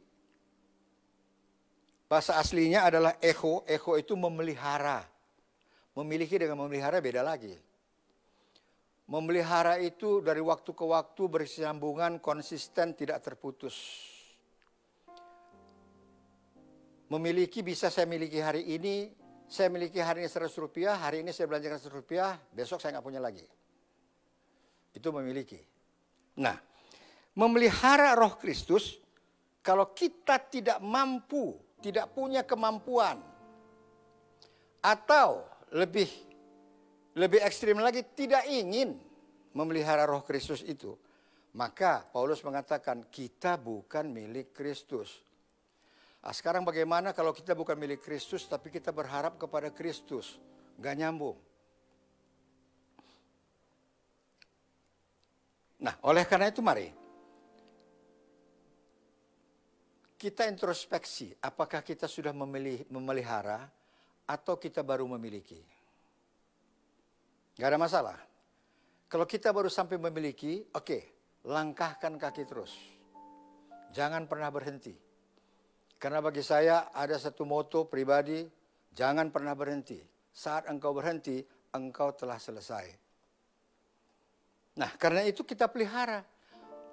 bahasa 2.09 2.37
aslinya 2.39 2.87
adalah 2.87 3.17
echo, 3.21 3.65
echo 3.69 3.97
itu 3.97 4.15
memelihara. 4.15 5.05
Memiliki 5.95 6.39
dengan 6.39 6.59
memelihara 6.59 6.99
beda 6.99 7.23
lagi. 7.23 7.55
Memelihara 9.05 9.77
itu 9.79 10.25
dari 10.25 10.41
waktu 10.41 10.73
ke 10.73 10.85
waktu 10.85 11.23
bersambungan, 11.29 12.19
konsisten, 12.19 12.97
tidak 12.97 13.21
terputus. 13.21 13.77
Memiliki 17.13 17.61
bisa 17.61 17.93
saya 17.93 18.09
miliki 18.09 18.41
hari 18.41 18.65
ini, 18.65 19.13
saya 19.45 19.69
miliki 19.69 20.01
hari 20.01 20.25
ini 20.25 20.31
100 20.33 20.49
rupiah, 20.57 20.97
hari 20.97 21.21
ini 21.21 21.31
saya 21.37 21.47
belanjakan 21.47 21.79
100 21.79 21.93
rupiah, 21.95 22.33
besok 22.51 22.81
saya 22.81 22.97
nggak 22.97 23.07
punya 23.07 23.21
lagi. 23.21 23.45
Itu 24.97 25.13
memiliki. 25.13 25.61
Nah, 26.41 26.57
memelihara 27.37 28.17
roh 28.17 28.41
Kristus, 28.41 28.99
kalau 29.61 29.93
kita 29.93 30.41
tidak 30.49 30.81
mampu, 30.81 31.55
tidak 31.85 32.17
punya 32.17 32.41
kemampuan, 32.41 33.21
atau 34.81 35.45
lebih 35.69 36.09
lebih 37.13 37.45
ekstrim 37.45 37.77
lagi 37.77 38.01
tidak 38.17 38.49
ingin 38.49 38.97
memelihara 39.53 40.09
roh 40.09 40.25
Kristus 40.25 40.65
itu, 40.65 40.97
maka 41.53 42.09
Paulus 42.09 42.41
mengatakan 42.41 43.05
kita 43.13 43.61
bukan 43.61 44.09
milik 44.09 44.57
Kristus. 44.57 45.21
Nah, 46.25 46.33
sekarang 46.33 46.65
bagaimana 46.65 47.13
kalau 47.13 47.37
kita 47.37 47.53
bukan 47.53 47.77
milik 47.77 48.01
Kristus 48.01 48.49
tapi 48.49 48.73
kita 48.73 48.89
berharap 48.89 49.37
kepada 49.37 49.69
Kristus? 49.69 50.41
Gak 50.81 50.97
nyambung. 50.97 51.37
Nah, 55.85 55.95
oleh 56.01 56.25
karena 56.25 56.49
itu 56.49 56.65
mari 56.65 57.04
kita 60.25 60.49
introspeksi 60.49 61.37
apakah 61.45 61.85
kita 61.85 62.09
sudah 62.09 62.33
memilih, 62.33 62.89
memelihara 62.89 63.69
atau 64.25 64.57
kita 64.57 64.81
baru 64.81 65.05
memiliki. 65.05 65.61
Gak 67.61 67.69
ada 67.69 67.77
masalah. 67.77 68.17
Kalau 69.05 69.29
kita 69.29 69.53
baru 69.53 69.69
sampai 69.69 70.01
memiliki, 70.01 70.65
oke, 70.73 70.81
okay, 70.81 71.03
langkahkan 71.45 72.17
kaki 72.17 72.49
terus. 72.49 72.73
Jangan 73.93 74.25
pernah 74.25 74.49
berhenti. 74.49 74.97
Karena 76.01 76.25
bagi 76.25 76.41
saya 76.41 76.89
ada 76.89 77.21
satu 77.21 77.45
moto 77.45 77.85
pribadi, 77.85 78.49
jangan 78.97 79.29
pernah 79.29 79.53
berhenti. 79.53 80.01
Saat 80.33 80.73
engkau 80.73 80.97
berhenti, 80.97 81.45
engkau 81.77 82.17
telah 82.17 82.41
selesai. 82.41 82.97
Nah, 84.81 84.89
karena 84.97 85.21
itu 85.29 85.45
kita 85.45 85.69
pelihara. 85.69 86.25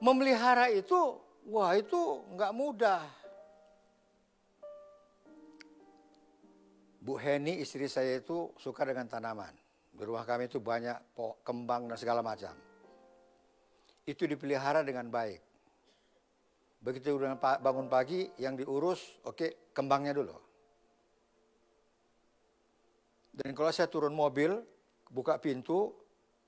Memelihara 0.04 0.68
itu, 0.68 1.16
wah 1.48 1.72
itu 1.80 2.28
nggak 2.36 2.52
mudah. 2.52 3.21
Bu 7.02 7.18
Heni 7.18 7.58
istri 7.58 7.90
saya 7.90 8.22
itu 8.22 8.54
suka 8.62 8.86
dengan 8.86 9.10
tanaman. 9.10 9.50
Di 9.90 10.06
rumah 10.06 10.22
kami 10.22 10.46
itu 10.46 10.62
banyak 10.62 11.18
pok, 11.18 11.42
kembang 11.42 11.90
dan 11.90 11.98
segala 11.98 12.22
macam. 12.22 12.54
Itu 14.06 14.30
dipelihara 14.30 14.86
dengan 14.86 15.10
baik. 15.10 15.42
Begitu 16.82 17.18
bangun 17.38 17.90
pagi 17.90 18.30
yang 18.38 18.54
diurus, 18.54 19.22
oke 19.26 19.34
okay, 19.34 19.50
kembangnya 19.74 20.14
dulu. 20.14 20.38
Dan 23.34 23.58
kalau 23.58 23.74
saya 23.74 23.90
turun 23.90 24.14
mobil, 24.14 24.62
buka 25.10 25.42
pintu, 25.42 25.94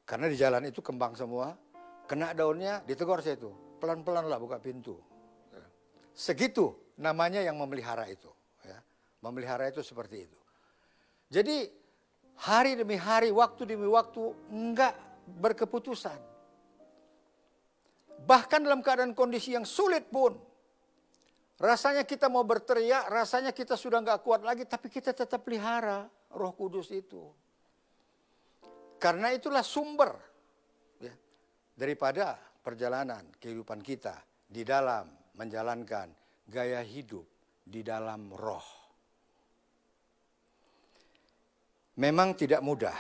karena 0.06 0.30
di 0.30 0.38
jalan 0.38 0.70
itu 0.70 0.82
kembang 0.86 1.18
semua, 1.18 1.58
kena 2.06 2.34
daunnya, 2.38 2.86
ditegur 2.86 3.22
saya 3.26 3.40
itu. 3.40 3.52
pelan-pelan 3.82 4.32
lah 4.32 4.40
buka 4.40 4.64
pintu. 4.64 4.96
Ya. 5.52 5.66
Segitu 6.16 6.72
namanya 6.96 7.44
yang 7.44 7.60
memelihara 7.60 8.08
itu. 8.08 8.32
Ya. 8.64 8.80
Memelihara 9.20 9.68
itu 9.68 9.84
seperti 9.84 10.24
itu. 10.24 10.43
Jadi 11.34 11.66
hari 12.46 12.78
demi 12.78 12.94
hari, 12.94 13.34
waktu 13.34 13.66
demi 13.66 13.90
waktu 13.90 14.22
enggak 14.54 14.94
berkeputusan. 15.42 16.22
Bahkan 18.24 18.60
dalam 18.62 18.86
keadaan 18.86 19.18
kondisi 19.18 19.58
yang 19.58 19.66
sulit 19.66 20.06
pun. 20.14 20.38
Rasanya 21.58 22.06
kita 22.06 22.30
mau 22.30 22.46
berteriak, 22.46 23.10
rasanya 23.10 23.50
kita 23.50 23.74
sudah 23.74 24.06
enggak 24.06 24.22
kuat 24.22 24.46
lagi, 24.46 24.70
tapi 24.70 24.94
kita 24.94 25.10
tetap 25.10 25.42
pelihara 25.42 26.06
roh 26.38 26.54
kudus 26.54 26.94
itu. 26.94 27.34
Karena 29.02 29.34
itulah 29.34 29.66
sumber 29.66 30.14
ya, 31.02 31.14
daripada 31.74 32.38
perjalanan 32.62 33.26
kehidupan 33.42 33.82
kita 33.82 34.22
di 34.46 34.62
dalam 34.62 35.10
menjalankan 35.34 36.14
gaya 36.46 36.80
hidup 36.86 37.26
di 37.66 37.82
dalam 37.82 38.30
roh. 38.30 38.83
Memang 41.94 42.34
tidak 42.34 42.66
mudah. 42.66 42.98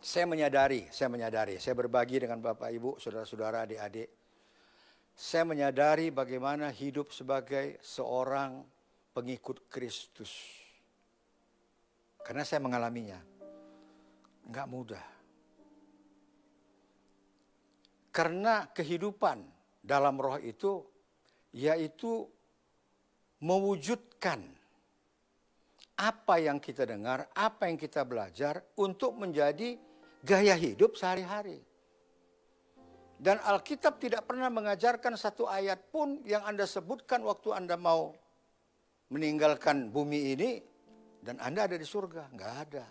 Saya 0.00 0.24
menyadari, 0.24 0.88
saya 0.88 1.12
menyadari, 1.12 1.60
saya 1.60 1.76
berbagi 1.76 2.16
dengan 2.16 2.40
Bapak 2.40 2.72
Ibu, 2.72 2.96
saudara-saudara, 2.96 3.68
adik-adik. 3.68 4.08
Saya 5.12 5.44
menyadari 5.44 6.08
bagaimana 6.08 6.72
hidup 6.72 7.12
sebagai 7.12 7.76
seorang 7.84 8.64
pengikut 9.12 9.68
Kristus. 9.68 10.32
Karena 12.24 12.48
saya 12.48 12.64
mengalaminya. 12.64 13.20
Enggak 14.48 14.66
mudah. 14.72 15.06
Karena 18.08 18.72
kehidupan 18.72 19.44
dalam 19.84 20.16
roh 20.16 20.40
itu 20.40 20.80
yaitu 21.52 22.24
mewujudkan 23.44 24.59
apa 26.00 26.40
yang 26.40 26.56
kita 26.56 26.88
dengar, 26.88 27.28
apa 27.36 27.68
yang 27.68 27.76
kita 27.76 28.08
belajar 28.08 28.64
untuk 28.80 29.20
menjadi 29.20 29.76
gaya 30.24 30.56
hidup 30.56 30.96
sehari-hari. 30.96 31.60
Dan 33.20 33.36
Alkitab 33.44 34.00
tidak 34.00 34.24
pernah 34.24 34.48
mengajarkan 34.48 35.12
satu 35.12 35.44
ayat 35.44 35.92
pun 35.92 36.24
yang 36.24 36.40
Anda 36.48 36.64
sebutkan 36.64 37.20
waktu 37.20 37.52
Anda 37.52 37.76
mau 37.76 38.16
meninggalkan 39.12 39.92
bumi 39.92 40.32
ini 40.32 40.50
dan 41.20 41.36
Anda 41.36 41.68
ada 41.68 41.76
di 41.76 41.84
surga. 41.84 42.32
Enggak 42.32 42.54
ada. 42.64 42.86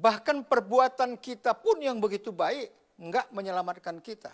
Bahkan 0.00 0.48
perbuatan 0.48 1.20
kita 1.20 1.52
pun 1.60 1.76
yang 1.84 2.00
begitu 2.00 2.32
baik 2.32 2.72
enggak 2.96 3.28
menyelamatkan 3.36 4.00
kita. 4.00 4.32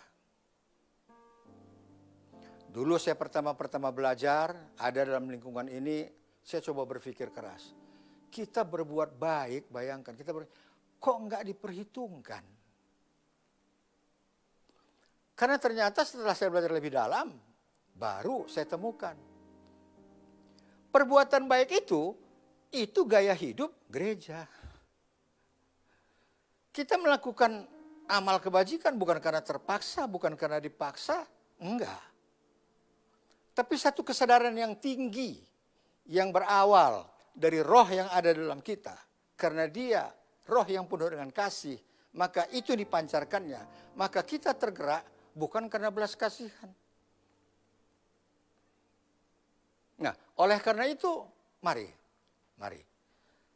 Dulu 2.77 3.01
saya 3.01 3.17
pertama-pertama 3.17 3.89
belajar, 3.89 4.53
ada 4.77 5.01
dalam 5.01 5.33
lingkungan 5.33 5.65
ini, 5.65 6.05
saya 6.45 6.61
coba 6.61 6.85
berpikir 6.85 7.33
keras. 7.33 7.73
Kita 8.29 8.69
berbuat 8.69 9.17
baik, 9.17 9.73
bayangkan, 9.73 10.13
kita 10.13 10.37
ber, 10.37 10.45
kok 11.01 11.17
nggak 11.25 11.41
diperhitungkan? 11.49 12.45
Karena 15.33 15.57
ternyata 15.57 16.05
setelah 16.05 16.37
saya 16.37 16.53
belajar 16.53 16.69
lebih 16.69 16.93
dalam, 16.93 17.33
baru 17.97 18.45
saya 18.45 18.69
temukan. 18.69 19.17
Perbuatan 20.93 21.49
baik 21.49 21.81
itu, 21.81 22.13
itu 22.77 23.01
gaya 23.09 23.33
hidup 23.33 23.73
gereja. 23.89 24.45
Kita 26.77 27.01
melakukan 27.01 27.65
amal 28.05 28.37
kebajikan 28.37 29.01
bukan 29.01 29.17
karena 29.17 29.41
terpaksa, 29.41 30.05
bukan 30.05 30.37
karena 30.37 30.61
dipaksa, 30.61 31.25
enggak 31.57 32.16
tapi 33.57 33.81
satu 33.81 34.05
kesadaran 34.05 34.53
yang 34.53 34.77
tinggi 34.77 35.41
yang 36.13 36.29
berawal 36.29 37.09
dari 37.33 37.65
roh 37.65 37.89
yang 37.89 38.05
ada 38.13 38.37
dalam 38.37 38.61
kita. 38.61 38.93
Karena 39.33 39.65
dia 39.65 40.13
roh 40.45 40.69
yang 40.69 40.85
penuh 40.85 41.17
dengan 41.17 41.33
kasih, 41.33 41.81
maka 42.21 42.45
itu 42.53 42.77
dipancarkannya. 42.77 43.93
Maka 43.97 44.21
kita 44.29 44.53
tergerak 44.53 45.33
bukan 45.33 45.73
karena 45.73 45.89
belas 45.89 46.13
kasihan. 46.13 46.69
Nah, 49.97 50.13
oleh 50.37 50.61
karena 50.61 50.85
itu, 50.93 51.25
mari, 51.65 51.89
mari. 52.61 52.85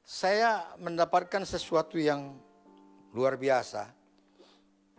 Saya 0.01 0.65
mendapatkan 0.81 1.45
sesuatu 1.45 2.01
yang 2.01 2.41
luar 3.13 3.37
biasa. 3.37 3.93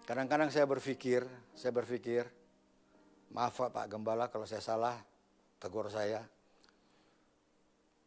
Kadang-kadang 0.05 0.53
saya 0.53 0.69
berpikir, 0.69 1.25
saya 1.57 1.73
berpikir, 1.73 2.29
Maaf 3.31 3.71
Pak 3.71 3.87
Gembala 3.87 4.27
kalau 4.27 4.43
saya 4.43 4.59
salah, 4.59 4.99
tegur 5.55 5.87
saya. 5.87 6.19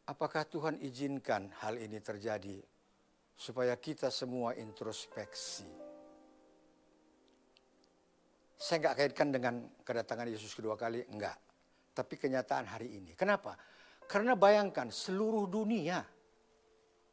Apakah 0.04 0.44
Tuhan 0.44 0.76
izinkan 0.84 1.48
hal 1.64 1.80
ini 1.80 1.96
terjadi 1.96 2.60
supaya 3.32 3.72
kita 3.80 4.12
semua 4.12 4.52
introspeksi? 4.52 5.64
Saya 8.60 8.76
nggak 8.84 8.96
kaitkan 9.00 9.28
dengan 9.32 9.64
kedatangan 9.80 10.28
Yesus 10.28 10.52
kedua 10.52 10.76
kali, 10.76 11.00
enggak. 11.08 11.40
Tapi 11.96 12.20
kenyataan 12.20 12.68
hari 12.68 13.00
ini. 13.00 13.16
Kenapa? 13.16 13.56
Karena 14.04 14.36
bayangkan 14.36 14.92
seluruh 14.92 15.48
dunia 15.48 16.04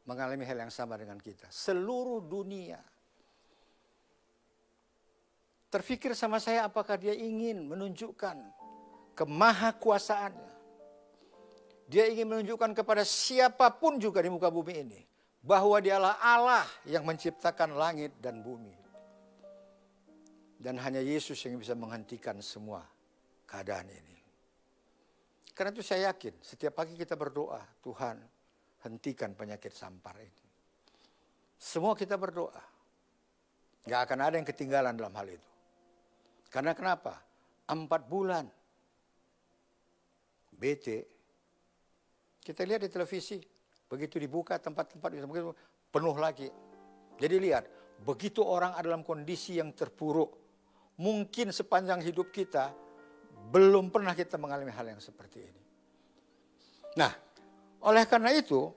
mengalami 0.04 0.44
hal 0.44 0.68
yang 0.68 0.72
sama 0.72 1.00
dengan 1.00 1.16
kita. 1.16 1.48
Seluruh 1.48 2.20
dunia 2.20 2.76
Terfikir 5.72 6.12
sama 6.12 6.36
saya 6.36 6.68
apakah 6.68 7.00
dia 7.00 7.16
ingin 7.16 7.64
menunjukkan 7.64 8.36
kemahakuasaannya. 9.16 10.52
Dia 11.88 12.12
ingin 12.12 12.28
menunjukkan 12.28 12.76
kepada 12.76 13.08
siapa 13.08 13.72
pun 13.72 13.96
juga 13.96 14.20
di 14.20 14.28
muka 14.28 14.52
bumi 14.52 14.84
ini. 14.84 15.00
Bahwa 15.40 15.80
dialah 15.80 16.20
Allah 16.20 16.68
yang 16.84 17.08
menciptakan 17.08 17.72
langit 17.72 18.12
dan 18.20 18.44
bumi. 18.44 18.76
Dan 20.60 20.76
hanya 20.76 21.00
Yesus 21.00 21.40
yang 21.40 21.56
bisa 21.56 21.72
menghentikan 21.72 22.36
semua 22.44 22.84
keadaan 23.48 23.88
ini. 23.88 24.18
Karena 25.56 25.72
itu 25.72 25.80
saya 25.80 26.12
yakin 26.12 26.36
setiap 26.44 26.84
pagi 26.84 27.00
kita 27.00 27.16
berdoa, 27.16 27.64
Tuhan 27.80 28.20
hentikan 28.84 29.32
penyakit 29.32 29.72
sampar 29.72 30.20
ini. 30.20 30.44
Semua 31.56 31.96
kita 31.96 32.20
berdoa. 32.20 32.60
Gak 33.88 34.00
akan 34.04 34.18
ada 34.20 34.34
yang 34.36 34.46
ketinggalan 34.46 34.94
dalam 34.94 35.16
hal 35.16 35.26
itu. 35.32 35.51
Karena 36.52 36.76
kenapa? 36.76 37.16
Empat 37.64 38.02
bulan. 38.04 38.44
BT. 40.52 40.86
Kita 42.44 42.60
lihat 42.68 42.84
di 42.84 42.92
televisi. 42.92 43.40
Begitu 43.88 44.20
dibuka 44.20 44.60
tempat-tempat 44.60 45.10
penuh 45.88 46.16
lagi. 46.20 46.48
Jadi 47.16 47.36
lihat, 47.40 47.64
begitu 48.04 48.44
orang 48.44 48.76
ada 48.76 48.92
dalam 48.92 49.00
kondisi 49.00 49.56
yang 49.56 49.72
terpuruk. 49.72 50.36
Mungkin 51.00 51.50
sepanjang 51.56 52.04
hidup 52.04 52.28
kita 52.28 52.68
belum 53.48 53.88
pernah 53.88 54.12
kita 54.12 54.36
mengalami 54.36 54.70
hal 54.70 54.86
yang 54.92 55.02
seperti 55.02 55.38
ini. 55.40 55.62
Nah, 57.00 57.12
oleh 57.88 58.04
karena 58.06 58.30
itu 58.36 58.70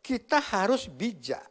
kita 0.00 0.38
harus 0.38 0.86
bijak 0.86 1.49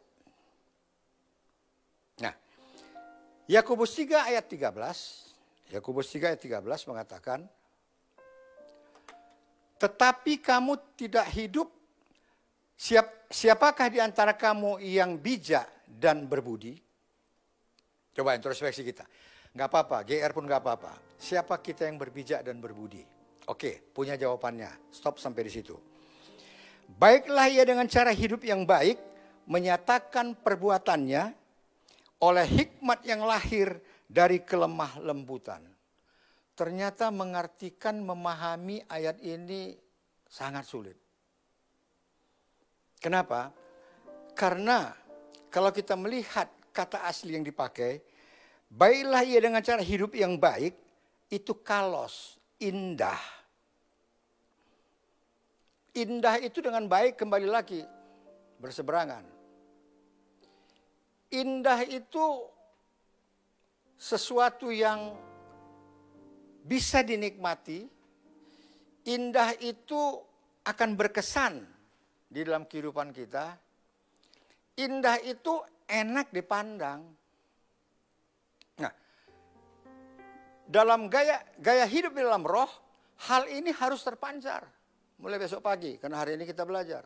Yakobus 3.50 3.98
3 3.98 4.30
ayat 4.30 4.46
13, 4.46 5.74
Yakobus 5.74 6.06
3 6.14 6.30
ayat 6.30 6.38
13 6.38 6.62
mengatakan, 6.86 7.42
tetapi 9.74 10.38
kamu 10.38 10.78
tidak 10.94 11.26
hidup, 11.34 11.66
siap, 12.78 13.26
siapakah 13.26 13.90
di 13.90 13.98
antara 13.98 14.38
kamu 14.38 14.78
yang 14.78 15.18
bijak 15.18 15.66
dan 15.82 16.30
berbudi? 16.30 16.78
Coba 18.14 18.38
introspeksi 18.38 18.86
kita. 18.86 19.02
Gak 19.50 19.66
apa-apa, 19.66 20.06
GR 20.06 20.30
pun 20.30 20.46
gak 20.46 20.62
apa-apa. 20.62 20.94
Siapa 21.18 21.58
kita 21.58 21.90
yang 21.90 21.98
berbijak 21.98 22.46
dan 22.46 22.62
berbudi? 22.62 23.02
Oke, 23.50 23.82
punya 23.90 24.14
jawabannya. 24.14 24.94
Stop 24.94 25.18
sampai 25.18 25.50
di 25.50 25.50
situ. 25.50 25.74
Baiklah 26.86 27.50
ia 27.50 27.66
dengan 27.66 27.90
cara 27.90 28.14
hidup 28.14 28.46
yang 28.46 28.62
baik, 28.62 28.94
menyatakan 29.50 30.38
perbuatannya, 30.38 31.39
oleh 32.20 32.44
hikmat 32.44 33.00
yang 33.08 33.24
lahir 33.24 33.80
dari 34.04 34.44
kelemah 34.44 35.00
lembutan. 35.00 35.64
Ternyata 36.52 37.08
mengartikan, 37.08 38.04
memahami 38.04 38.84
ayat 38.84 39.16
ini 39.24 39.72
sangat 40.28 40.68
sulit. 40.68 40.98
Kenapa? 43.00 43.48
Karena 44.36 44.92
kalau 45.48 45.72
kita 45.72 45.96
melihat 45.96 46.52
kata 46.68 47.08
asli 47.08 47.32
yang 47.32 47.42
dipakai, 47.48 48.04
baiklah 48.68 49.24
ia 49.24 49.40
dengan 49.40 49.64
cara 49.64 49.80
hidup 49.80 50.12
yang 50.12 50.36
baik, 50.36 50.76
itu 51.32 51.56
kalos, 51.64 52.36
indah. 52.60 53.18
Indah 55.96 56.36
itu 56.44 56.60
dengan 56.60 56.84
baik 56.84 57.16
kembali 57.16 57.48
lagi 57.48 57.82
berseberangan. 58.60 59.39
Indah 61.30 61.86
itu 61.86 62.46
sesuatu 63.94 64.74
yang 64.74 65.14
bisa 66.66 67.06
dinikmati, 67.06 67.86
indah 69.06 69.54
itu 69.62 70.18
akan 70.66 70.90
berkesan 70.98 71.62
di 72.26 72.40
dalam 72.42 72.66
kehidupan 72.66 73.14
kita. 73.14 73.54
Indah 74.80 75.22
itu 75.22 75.60
enak 75.86 76.34
dipandang. 76.34 77.04
Nah, 78.80 78.92
dalam 80.66 81.06
gaya 81.06 81.42
gaya 81.58 81.86
hidup 81.86 82.16
di 82.16 82.22
dalam 82.26 82.42
roh, 82.42 82.70
hal 83.28 83.46
ini 83.50 83.70
harus 83.70 84.02
terpancar 84.02 84.66
mulai 85.20 85.36
besok 85.36 85.60
pagi 85.60 86.00
karena 86.00 86.16
hari 86.24 86.40
ini 86.40 86.48
kita 86.48 86.64
belajar. 86.64 87.04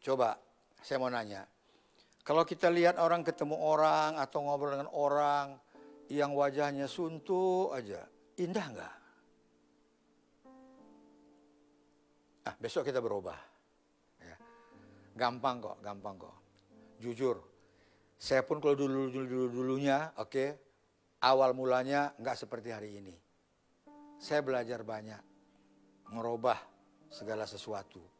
Coba 0.00 0.36
saya 0.80 1.00
mau 1.00 1.08
nanya, 1.12 1.44
kalau 2.24 2.48
kita 2.48 2.72
lihat 2.72 2.96
orang 2.96 3.20
ketemu 3.20 3.52
orang 3.60 4.16
atau 4.16 4.40
ngobrol 4.40 4.72
dengan 4.72 4.88
orang 4.96 5.60
yang 6.08 6.32
wajahnya 6.32 6.88
suntuk 6.88 7.76
aja, 7.76 8.00
indah 8.40 8.66
nggak? 8.72 8.94
Ah, 12.48 12.56
besok 12.56 12.88
kita 12.88 13.04
berubah. 13.04 13.36
Ya. 14.20 14.36
Gampang 15.16 15.60
kok, 15.60 15.76
gampang 15.84 16.16
kok. 16.16 16.36
Jujur, 16.96 17.44
saya 18.16 18.40
pun 18.40 18.56
kalau 18.56 18.72
dulu 18.72 19.12
dulu 19.12 19.26
dulu 19.28 19.46
dulunya, 19.52 20.08
oke, 20.16 20.32
okay, 20.32 20.48
awal 21.20 21.52
mulanya 21.52 22.16
nggak 22.16 22.40
seperti 22.40 22.72
hari 22.72 23.04
ini. 23.04 23.16
Saya 24.16 24.40
belajar 24.40 24.80
banyak, 24.80 25.20
merubah 26.08 26.56
segala 27.12 27.44
sesuatu. 27.44 28.13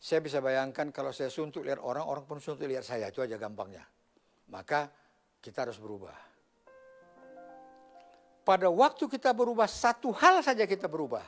Saya 0.00 0.24
bisa 0.24 0.40
bayangkan 0.40 0.88
kalau 0.88 1.12
saya 1.12 1.28
suntuk 1.28 1.60
lihat 1.60 1.76
orang, 1.76 2.08
orang 2.08 2.24
pun 2.24 2.40
suntuk 2.40 2.64
lihat 2.64 2.80
saya. 2.80 3.12
Itu 3.12 3.20
aja 3.20 3.36
gampangnya. 3.36 3.84
Maka 4.48 4.88
kita 5.44 5.68
harus 5.68 5.76
berubah. 5.76 6.16
Pada 8.40 8.72
waktu 8.72 9.04
kita 9.04 9.36
berubah, 9.36 9.68
satu 9.68 10.08
hal 10.16 10.40
saja 10.40 10.64
kita 10.64 10.88
berubah. 10.88 11.20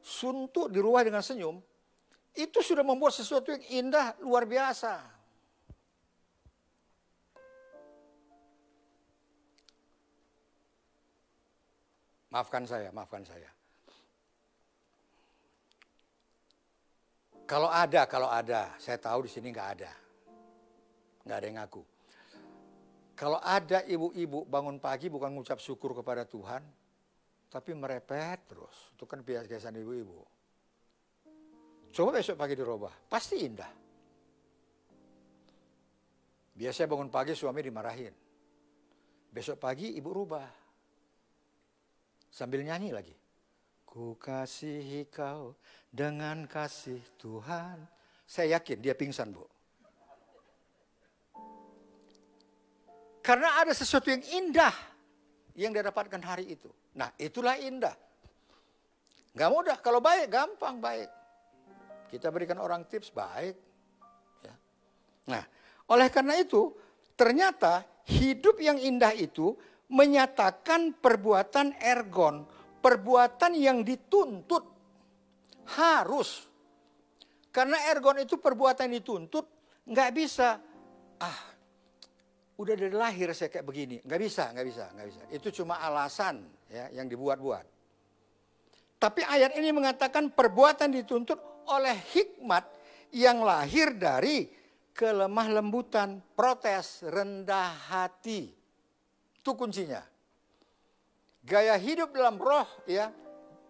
Suntuk 0.00 0.72
dirubah 0.72 1.04
dengan 1.04 1.20
senyum, 1.20 1.60
itu 2.32 2.58
sudah 2.64 2.80
membuat 2.80 3.12
sesuatu 3.12 3.52
yang 3.52 3.64
indah 3.84 4.16
luar 4.24 4.48
biasa. 4.48 4.96
Maafkan 12.32 12.64
saya, 12.64 12.88
maafkan 12.92 13.24
saya. 13.24 13.55
Kalau 17.46 17.70
ada, 17.70 18.10
kalau 18.10 18.26
ada, 18.26 18.74
saya 18.74 18.98
tahu 18.98 19.24
di 19.24 19.30
sini 19.30 19.54
nggak 19.54 19.68
ada, 19.78 19.92
nggak 21.22 21.36
ada 21.38 21.46
yang 21.46 21.58
ngaku. 21.62 21.82
Kalau 23.14 23.38
ada 23.38 23.86
ibu-ibu 23.86 24.44
bangun 24.50 24.82
pagi 24.82 25.06
bukan 25.06 25.30
mengucap 25.30 25.62
syukur 25.62 25.94
kepada 25.94 26.26
Tuhan, 26.26 26.60
tapi 27.46 27.70
merepet 27.72 28.50
terus. 28.50 28.90
Itu 28.98 29.06
kan 29.06 29.22
biasa-biasaan 29.22 29.78
ibu-ibu. 29.78 30.20
Coba 31.94 32.18
besok 32.18 32.34
pagi 32.34 32.58
dirubah, 32.58 32.92
pasti 33.06 33.40
indah. 33.40 33.72
Biasanya 36.56 36.88
bangun 36.90 37.08
pagi 37.14 37.32
suami 37.32 37.62
dimarahin. 37.62 38.14
Besok 39.30 39.60
pagi 39.60 39.94
ibu 39.94 40.10
rubah. 40.10 40.48
Sambil 42.32 42.64
nyanyi 42.64 42.90
lagi. 42.92 43.12
Ku 43.96 44.12
kasihi 44.20 45.08
kau 45.08 45.56
dengan 45.88 46.44
kasih 46.44 47.00
Tuhan. 47.16 47.80
Saya 48.28 48.60
yakin 48.60 48.76
dia 48.84 48.92
pingsan, 48.92 49.32
Bu. 49.32 49.48
Karena 53.24 53.56
ada 53.56 53.72
sesuatu 53.72 54.12
yang 54.12 54.20
indah 54.20 54.76
yang 55.56 55.72
dia 55.72 55.80
dapatkan 55.80 56.20
hari 56.20 56.52
itu. 56.52 56.68
Nah, 56.92 57.08
itulah 57.16 57.56
indah. 57.56 57.96
Gak 59.32 59.48
mudah. 59.48 59.80
Kalau 59.80 60.04
baik, 60.04 60.28
gampang 60.28 60.76
baik. 60.76 61.08
Kita 62.12 62.28
berikan 62.28 62.60
orang 62.60 62.84
tips 62.84 63.08
baik. 63.16 63.56
Ya. 64.44 64.54
Nah, 65.32 65.44
oleh 65.88 66.12
karena 66.12 66.36
itu, 66.36 66.68
ternyata 67.16 67.80
hidup 68.12 68.60
yang 68.60 68.76
indah 68.76 69.16
itu 69.16 69.56
menyatakan 69.88 70.92
perbuatan 71.00 71.72
ergon, 71.80 72.44
perbuatan 72.86 73.58
yang 73.58 73.82
dituntut 73.82 74.62
harus. 75.74 76.46
Karena 77.50 77.90
ergon 77.90 78.22
itu 78.22 78.38
perbuatan 78.38 78.94
dituntut, 78.94 79.42
nggak 79.90 80.10
bisa. 80.14 80.62
Ah, 81.18 81.40
udah 82.54 82.74
dari 82.78 82.94
lahir 82.94 83.34
saya 83.34 83.50
kayak 83.50 83.66
begini, 83.66 83.96
nggak 84.06 84.20
bisa, 84.22 84.54
nggak 84.54 84.66
bisa, 84.70 84.84
nggak 84.94 85.06
bisa. 85.10 85.22
Itu 85.34 85.48
cuma 85.50 85.82
alasan 85.82 86.46
ya 86.70 86.86
yang 86.94 87.10
dibuat-buat. 87.10 87.66
Tapi 89.02 89.20
ayat 89.26 89.58
ini 89.58 89.74
mengatakan 89.74 90.30
perbuatan 90.30 90.94
dituntut 90.94 91.66
oleh 91.66 91.96
hikmat 92.14 92.70
yang 93.10 93.42
lahir 93.42 93.98
dari 93.98 94.46
kelemah 94.94 95.58
lembutan, 95.58 96.22
protes, 96.38 97.02
rendah 97.02 97.90
hati. 97.90 98.54
Itu 99.42 99.58
kuncinya. 99.58 100.15
Gaya 101.46 101.78
hidup 101.78 102.10
dalam 102.10 102.42
roh 102.42 102.66
ya, 102.90 103.14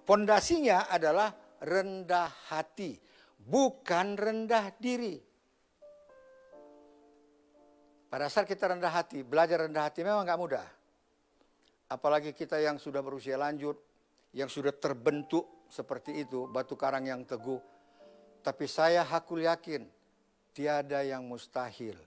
fondasinya 0.09 0.89
adalah 0.89 1.29
rendah 1.61 2.33
hati, 2.49 2.97
bukan 3.37 4.17
rendah 4.17 4.73
diri. 4.81 5.21
Pada 8.09 8.33
saat 8.33 8.49
kita 8.49 8.73
rendah 8.73 8.89
hati, 8.89 9.21
belajar 9.21 9.69
rendah 9.69 9.93
hati 9.93 10.01
memang 10.01 10.25
nggak 10.25 10.41
mudah. 10.41 10.65
Apalagi 11.93 12.33
kita 12.33 12.57
yang 12.57 12.81
sudah 12.81 13.05
berusia 13.05 13.37
lanjut, 13.37 13.77
yang 14.33 14.49
sudah 14.49 14.73
terbentuk 14.73 15.69
seperti 15.69 16.25
itu, 16.25 16.49
batu 16.49 16.81
karang 16.81 17.05
yang 17.05 17.29
teguh. 17.29 17.61
Tapi 18.41 18.65
saya 18.65 19.05
hakul 19.05 19.45
yakin, 19.45 19.85
tiada 20.57 21.05
yang 21.05 21.29
mustahil 21.29 22.01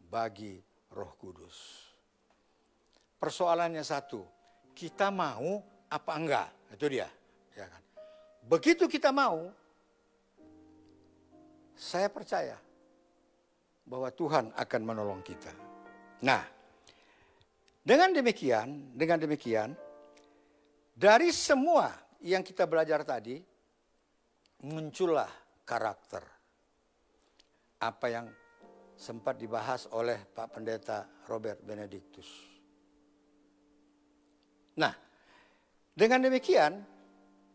bagi 0.00 0.64
roh 0.96 1.12
kudus. 1.20 1.92
Persoalannya 3.20 3.84
satu, 3.84 4.39
kita 4.80 5.12
mau 5.12 5.60
apa 5.92 6.12
enggak? 6.16 6.48
Itu 6.72 6.88
dia. 6.88 7.04
Ya 7.52 7.68
kan? 7.68 7.82
Begitu 8.48 8.88
kita 8.88 9.12
mau, 9.12 9.52
saya 11.76 12.08
percaya 12.08 12.56
bahwa 13.84 14.08
Tuhan 14.08 14.48
akan 14.56 14.80
menolong 14.80 15.20
kita. 15.20 15.52
Nah, 16.24 16.40
dengan 17.84 18.16
demikian, 18.16 18.96
dengan 18.96 19.20
demikian, 19.20 19.76
dari 20.96 21.28
semua 21.28 21.92
yang 22.24 22.40
kita 22.40 22.64
belajar 22.64 23.04
tadi, 23.04 23.36
muncullah 24.64 25.28
karakter. 25.68 26.24
Apa 27.80 28.06
yang 28.08 28.26
sempat 28.96 29.36
dibahas 29.40 29.88
oleh 29.92 30.20
Pak 30.28 30.48
Pendeta 30.56 31.08
Robert 31.24 31.64
Benedictus. 31.64 32.49
Nah, 34.80 34.92
dengan 35.92 36.24
demikian, 36.24 36.80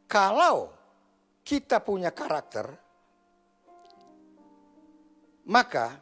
kalau 0.06 0.70
kita 1.42 1.82
punya 1.82 2.14
karakter, 2.14 2.70
maka 5.50 5.98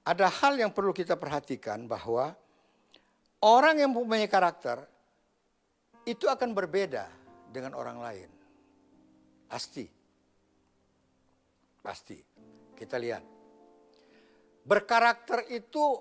ada 0.00 0.26
hal 0.32 0.56
yang 0.56 0.72
perlu 0.72 0.96
kita 0.96 1.20
perhatikan 1.20 1.84
bahwa 1.84 2.32
orang 3.44 3.84
yang 3.84 3.92
mempunyai 3.92 4.30
karakter 4.32 4.80
itu 6.08 6.24
akan 6.24 6.56
berbeda 6.56 7.04
dengan 7.52 7.76
orang 7.76 7.98
lain. 8.00 8.30
Pasti. 9.50 9.84
Pasti. 11.84 12.16
Kita 12.76 12.96
lihat. 12.96 13.24
Berkarakter 14.66 15.46
itu 15.52 16.00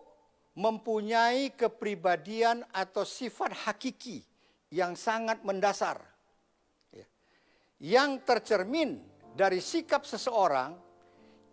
mempunyai 0.56 1.51
kepribadian 1.53 2.64
atau 2.72 3.03
sifat 3.03 3.68
hakiki 3.68 4.35
yang 4.76 4.99
sangat 4.99 5.39
mendasar. 5.47 6.03
Ya. 6.91 7.07
Yang 7.80 8.28
tercermin 8.28 8.99
dari 9.32 9.63
sikap 9.63 10.03
seseorang 10.03 10.76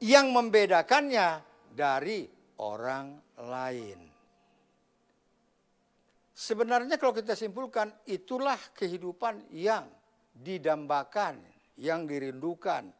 yang 0.03 0.35
membedakannya 0.35 1.39
dari 1.71 2.27
orang 2.59 3.39
lain. 3.47 4.11
Sebenarnya 6.35 6.99
kalau 6.99 7.15
kita 7.15 7.39
simpulkan 7.39 7.95
itulah 8.11 8.59
kehidupan 8.75 9.55
yang 9.55 9.87
didambakan, 10.35 11.39
yang 11.79 12.03
dirindukan 12.03 12.91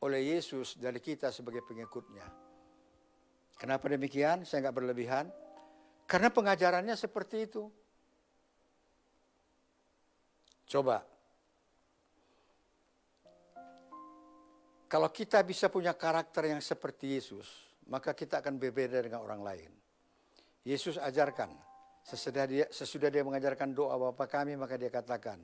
oleh 0.00 0.32
Yesus 0.32 0.80
dari 0.80 0.96
kita 1.04 1.28
sebagai 1.28 1.60
pengikutnya. 1.68 2.24
Kenapa 3.60 3.92
demikian? 3.92 4.48
Saya 4.48 4.68
nggak 4.68 4.76
berlebihan. 4.80 5.28
Karena 6.08 6.32
pengajarannya 6.32 6.96
seperti 6.96 7.44
itu. 7.44 7.68
Coba. 10.66 10.98
Kalau 14.86 15.10
kita 15.10 15.42
bisa 15.42 15.66
punya 15.66 15.94
karakter 15.94 16.50
yang 16.50 16.62
seperti 16.62 17.18
Yesus, 17.18 17.46
maka 17.90 18.14
kita 18.14 18.38
akan 18.42 18.58
berbeda 18.58 19.02
dengan 19.02 19.22
orang 19.22 19.42
lain. 19.42 19.70
Yesus 20.66 20.98
ajarkan. 20.98 21.54
Sesudah 22.06 22.46
dia, 22.46 22.66
sesudah 22.70 23.10
dia 23.10 23.26
mengajarkan 23.26 23.74
doa 23.74 23.98
Bapa 23.98 24.30
kami, 24.30 24.54
maka 24.54 24.78
dia 24.78 24.86
katakan, 24.86 25.42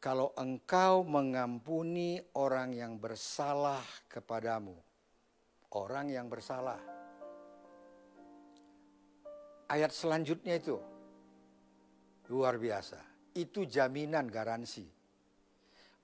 kalau 0.00 0.32
engkau 0.40 1.04
mengampuni 1.04 2.16
orang 2.32 2.72
yang 2.72 2.96
bersalah 2.96 3.84
kepadamu, 4.08 4.72
orang 5.76 6.08
yang 6.08 6.32
bersalah. 6.32 6.80
Ayat 9.68 9.92
selanjutnya 9.92 10.56
itu 10.56 10.80
luar 12.32 12.56
biasa. 12.56 13.07
Itu 13.38 13.62
jaminan 13.62 14.26
garansi. 14.26 14.82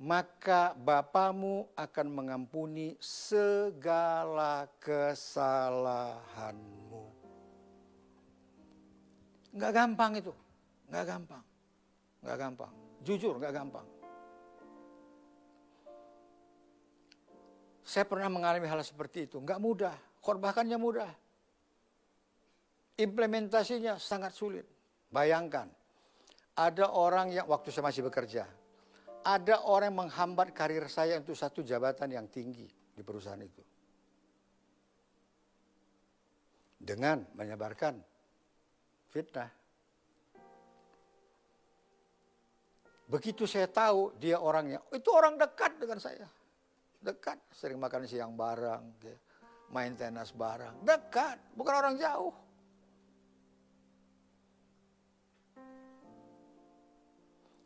Maka 0.06 0.70
Bapamu 0.78 1.74
akan 1.74 2.06
mengampuni 2.10 2.94
segala 3.02 4.70
kesalahanmu. 4.78 5.74
Nggak 9.54 9.72
gampang 9.74 10.18
itu, 10.18 10.34
nggak 10.90 11.06
gampang, 11.06 11.42
nggak 12.22 12.38
gampang. 12.38 12.74
Jujur 13.06 13.38
nggak 13.38 13.54
gampang. 13.54 13.86
Saya 17.86 18.02
pernah 18.08 18.26
mengalami 18.26 18.66
hal 18.66 18.82
seperti 18.82 19.30
itu, 19.30 19.38
nggak 19.38 19.62
mudah, 19.62 19.94
korbakannya 20.18 20.74
mudah. 20.74 21.10
Implementasinya 22.98 23.98
sangat 23.98 24.34
sulit. 24.34 24.66
Bayangkan, 25.14 25.70
ada 26.54 26.94
orang 26.94 27.34
yang 27.34 27.46
waktu 27.50 27.74
saya 27.74 27.90
masih 27.90 28.06
bekerja, 28.06 28.46
ada 29.26 29.54
orang 29.66 29.90
yang 29.90 29.98
menghambat 30.06 30.54
karir 30.54 30.86
saya 30.86 31.18
untuk 31.18 31.34
satu 31.34 31.66
jabatan 31.66 32.14
yang 32.14 32.26
tinggi 32.30 32.68
di 32.94 33.02
perusahaan 33.02 33.40
itu. 33.42 33.62
Dengan 36.84 37.24
menyebarkan 37.34 37.96
fitnah. 39.08 39.50
Begitu 43.04 43.48
saya 43.48 43.68
tahu 43.68 44.16
dia 44.20 44.36
orangnya, 44.40 44.80
itu 44.92 45.08
orang 45.12 45.40
dekat 45.40 45.80
dengan 45.80 45.96
saya. 46.00 46.28
Dekat, 47.04 47.36
sering 47.52 47.76
makan 47.76 48.08
siang 48.08 48.32
bareng, 48.32 48.96
main 49.72 49.92
tenis 49.92 50.32
bareng. 50.32 50.84
Dekat, 50.84 51.36
bukan 51.52 51.74
orang 51.84 51.94
jauh. 52.00 52.43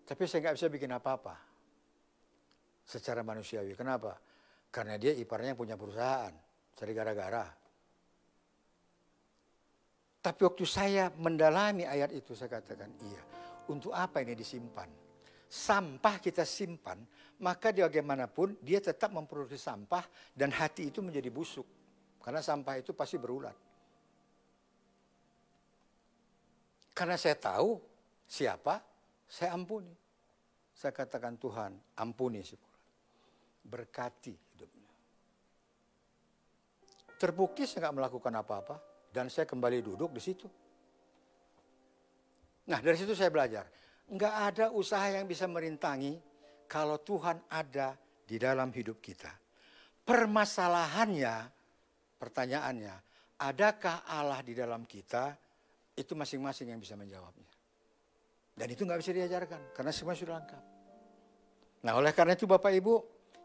Tapi 0.09 0.25
saya 0.25 0.49
nggak 0.49 0.57
bisa 0.57 0.69
bikin 0.73 0.89
apa-apa 0.97 1.37
secara 2.89 3.21
manusiawi. 3.21 3.77
Kenapa? 3.77 4.17
Karena 4.73 4.97
dia 4.97 5.13
iparnya 5.13 5.53
punya 5.53 5.77
perusahaan, 5.77 6.33
cari 6.73 6.93
gara-gara. 6.97 7.45
Tapi 10.25 10.41
waktu 10.49 10.65
saya 10.65 11.13
mendalami 11.13 11.85
ayat 11.85 12.17
itu 12.17 12.33
saya 12.33 12.57
katakan, 12.57 12.89
iya, 13.05 13.23
untuk 13.69 13.93
apa 13.93 14.25
ini 14.25 14.33
disimpan? 14.33 14.89
Sampah 15.49 16.17
kita 16.21 16.45
simpan, 16.45 17.01
maka 17.45 17.69
dia 17.73 17.85
bagaimanapun 17.89 18.61
dia 18.65 18.81
tetap 18.81 19.13
memproduksi 19.13 19.61
sampah 19.61 20.05
dan 20.33 20.53
hati 20.53 20.89
itu 20.89 21.05
menjadi 21.05 21.29
busuk. 21.29 21.65
Karena 22.25 22.41
sampah 22.41 22.81
itu 22.81 22.93
pasti 22.97 23.17
berulat. 23.21 23.57
Karena 26.93 27.17
saya 27.17 27.39
tahu 27.39 27.79
siapa, 28.29 28.83
saya 29.29 29.53
ampuni. 29.53 29.93
Saya 30.73 30.97
katakan 30.97 31.37
Tuhan, 31.37 31.77
ampuni 32.01 32.41
si 32.41 32.57
Berkati 33.69 34.33
hidupnya. 34.33 34.91
Terbukti 37.19 37.69
saya 37.69 37.87
nggak 37.87 37.97
melakukan 38.01 38.33
apa-apa 38.33 38.77
dan 39.13 39.29
saya 39.29 39.45
kembali 39.45 39.85
duduk 39.85 40.17
di 40.17 40.23
situ. 40.23 40.49
Nah 42.73 42.79
dari 42.81 42.97
situ 42.97 43.13
saya 43.13 43.29
belajar, 43.29 43.69
nggak 44.09 44.35
ada 44.49 44.67
usaha 44.73 45.05
yang 45.13 45.29
bisa 45.29 45.45
merintangi 45.45 46.17
kalau 46.71 46.97
Tuhan 47.03 47.43
ada 47.53 47.99
di 48.25 48.37
dalam 48.41 48.73
hidup 48.73 49.03
kita. 49.03 49.35
Permasalahannya, 50.07 51.35
pertanyaannya, 52.17 52.95
adakah 53.45 54.09
Allah 54.09 54.41
di 54.41 54.57
dalam 54.57 54.89
kita? 54.89 55.37
Itu 55.99 56.15
masing-masing 56.15 56.71
yang 56.71 56.81
bisa 56.81 56.95
menjawabnya. 56.95 57.58
Dan 58.59 58.75
itu 58.75 58.83
nggak 58.83 58.99
bisa 58.99 59.15
diajarkan 59.15 59.71
karena 59.71 59.95
semua 59.95 60.19
sudah 60.19 60.43
lengkap. 60.43 60.65
Nah 61.87 61.95
oleh 61.95 62.11
karena 62.11 62.35
itu 62.35 62.51
Bapak 62.51 62.75
Ibu 62.75 62.95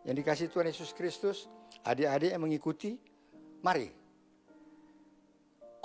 yang 0.10 0.18
dikasih 0.18 0.50
Tuhan 0.50 0.74
Yesus 0.74 0.90
Kristus, 0.90 1.46
adik-adik 1.86 2.34
yang 2.34 2.42
mengikuti, 2.42 2.98
mari. 3.62 3.94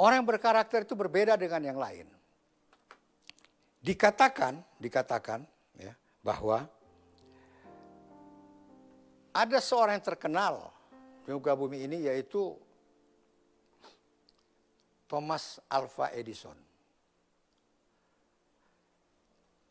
Orang 0.01 0.25
yang 0.25 0.29
berkarakter 0.33 0.89
itu 0.89 0.97
berbeda 0.97 1.37
dengan 1.37 1.61
yang 1.61 1.79
lain. 1.79 2.09
Dikatakan, 3.85 4.59
dikatakan 4.81 5.45
ya, 5.77 5.93
bahwa 6.25 6.65
ada 9.37 9.59
seorang 9.61 10.01
yang 10.01 10.07
terkenal 10.09 10.73
di 11.23 11.31
muka 11.37 11.53
bumi 11.53 11.85
ini 11.85 12.09
yaitu 12.09 12.57
Thomas 15.05 15.61
Alva 15.69 16.11
Edison. 16.17 16.68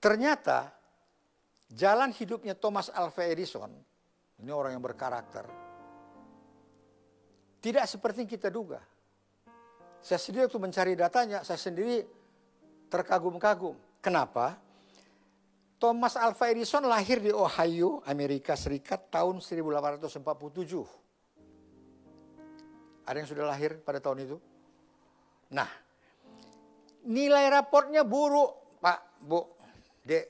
Ternyata 0.08 0.72
jalan 1.68 2.16
hidupnya 2.16 2.56
Thomas 2.56 2.88
Alva 2.96 3.28
Edison, 3.28 3.68
ini 4.40 4.48
orang 4.56 4.72
yang 4.72 4.80
berkarakter, 4.80 5.44
tidak 7.60 7.84
seperti 7.92 8.24
yang 8.24 8.32
kita 8.32 8.48
duga. 8.48 8.80
Saya 10.00 10.16
sendiri 10.16 10.48
waktu 10.48 10.64
mencari 10.64 10.96
datanya, 10.96 11.44
saya 11.44 11.60
sendiri 11.60 12.08
terkagum-kagum. 12.88 13.76
Kenapa? 14.00 14.56
Thomas 15.76 16.16
Alva 16.16 16.56
Edison 16.56 16.88
lahir 16.88 17.20
di 17.20 17.36
Ohio, 17.36 18.00
Amerika 18.08 18.56
Serikat 18.56 19.12
tahun 19.12 19.44
1847. 19.44 20.24
Ada 23.04 23.18
yang 23.20 23.28
sudah 23.28 23.44
lahir 23.44 23.76
pada 23.84 24.00
tahun 24.00 24.24
itu? 24.24 24.40
Nah, 25.52 25.68
nilai 27.04 27.52
raportnya 27.52 28.08
buruk, 28.08 28.80
Pak, 28.80 29.20
Bu, 29.20 29.57
Dek. 30.08 30.28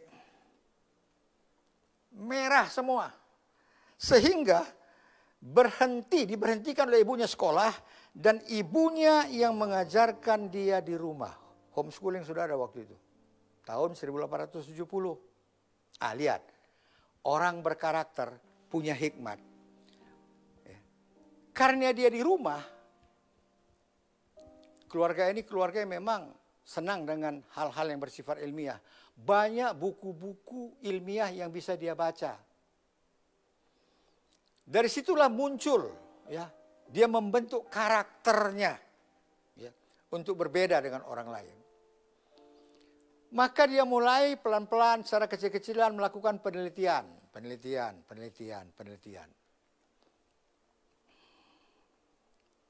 Merah 2.17 2.65
semua. 2.73 3.13
Sehingga 3.93 4.65
berhenti, 5.37 6.25
diberhentikan 6.25 6.89
oleh 6.89 7.05
ibunya 7.05 7.29
sekolah 7.29 7.69
dan 8.09 8.41
ibunya 8.49 9.29
yang 9.29 9.53
mengajarkan 9.53 10.49
dia 10.49 10.81
di 10.81 10.97
rumah. 10.97 11.37
Homeschooling 11.77 12.25
sudah 12.25 12.49
ada 12.49 12.57
waktu 12.57 12.89
itu. 12.89 12.97
Tahun 13.61 13.93
1870. 13.93 16.01
Ah, 16.01 16.17
lihat. 16.17 16.41
Orang 17.27 17.61
berkarakter 17.61 18.33
punya 18.71 18.97
hikmat. 18.97 19.37
Ya. 20.65 20.79
Karena 21.53 21.91
dia 21.93 22.07
di 22.07 22.23
rumah, 22.23 22.63
keluarga 24.87 25.27
ini 25.29 25.43
keluarga 25.43 25.83
yang 25.83 25.99
memang 25.99 26.31
senang 26.63 27.03
dengan 27.03 27.43
hal-hal 27.53 27.85
yang 27.91 27.99
bersifat 27.99 28.39
ilmiah. 28.43 28.79
Banyak 29.17 29.73
buku-buku 29.73 30.77
ilmiah 30.85 31.33
yang 31.33 31.49
bisa 31.49 31.73
dia 31.73 31.97
baca. 31.97 32.37
Dari 34.67 34.89
situlah 34.91 35.31
muncul 35.31 35.89
ya, 36.29 36.45
dia 36.91 37.07
membentuk 37.09 37.65
karakternya 37.71 38.77
ya, 39.57 39.71
untuk 40.13 40.37
berbeda 40.37 40.77
dengan 40.83 41.01
orang 41.07 41.29
lain. 41.33 41.57
Maka 43.33 43.67
dia 43.67 43.83
mulai 43.83 44.39
pelan-pelan 44.39 45.03
secara 45.03 45.27
kecil-kecilan 45.27 45.91
melakukan 45.97 46.39
penelitian, 46.39 47.03
penelitian, 47.31 47.99
penelitian, 48.07 48.65
penelitian. 48.71 49.27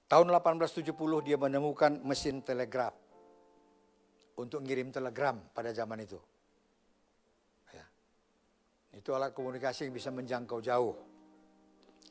Tahun 0.08 0.28
1870 0.32 0.96
dia 1.28 1.36
menemukan 1.36 2.00
mesin 2.02 2.40
telegraf 2.40 2.96
untuk 4.40 4.64
ngirim 4.64 4.90
telegram 4.90 5.36
pada 5.52 5.76
zaman 5.76 6.08
itu. 6.08 6.18
Itu 9.08 9.16
alat 9.16 9.32
komunikasi 9.32 9.88
yang 9.88 9.96
bisa 9.96 10.12
menjangkau 10.12 10.60
jauh 10.60 11.08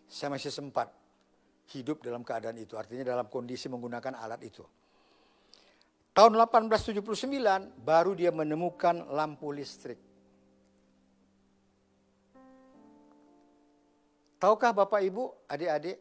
saya 0.07 0.31
masih 0.33 0.55
sempat 0.55 0.89
hidup 1.75 2.01
dalam 2.01 2.23
keadaan 2.23 2.57
itu. 2.57 2.79
Artinya 2.79 3.05
dalam 3.05 3.27
kondisi 3.27 3.67
menggunakan 3.67 4.15
alat 4.17 4.41
itu. 4.41 4.65
Tahun 6.17 6.33
1879 6.33 7.85
baru 7.85 8.17
dia 8.17 8.33
menemukan 8.33 9.13
lampu 9.13 9.53
listrik. 9.53 10.01
Tahukah 14.41 14.73
Bapak 14.73 15.05
Ibu, 15.05 15.53
adik-adik, 15.53 16.01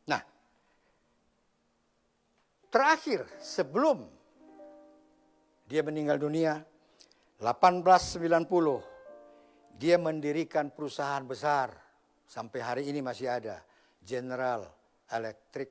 Nah, 0.10 0.26
terakhir 2.74 3.30
sebelum 3.38 4.10
dia 5.70 5.86
meninggal 5.86 6.18
dunia, 6.18 6.66
1890 7.38 9.78
dia 9.78 10.02
mendirikan 10.02 10.74
perusahaan 10.74 11.22
besar 11.22 11.91
sampai 12.32 12.64
hari 12.64 12.84
ini 12.88 13.04
masih 13.04 13.28
ada, 13.28 13.60
General 14.00 14.64
Electric. 15.12 15.68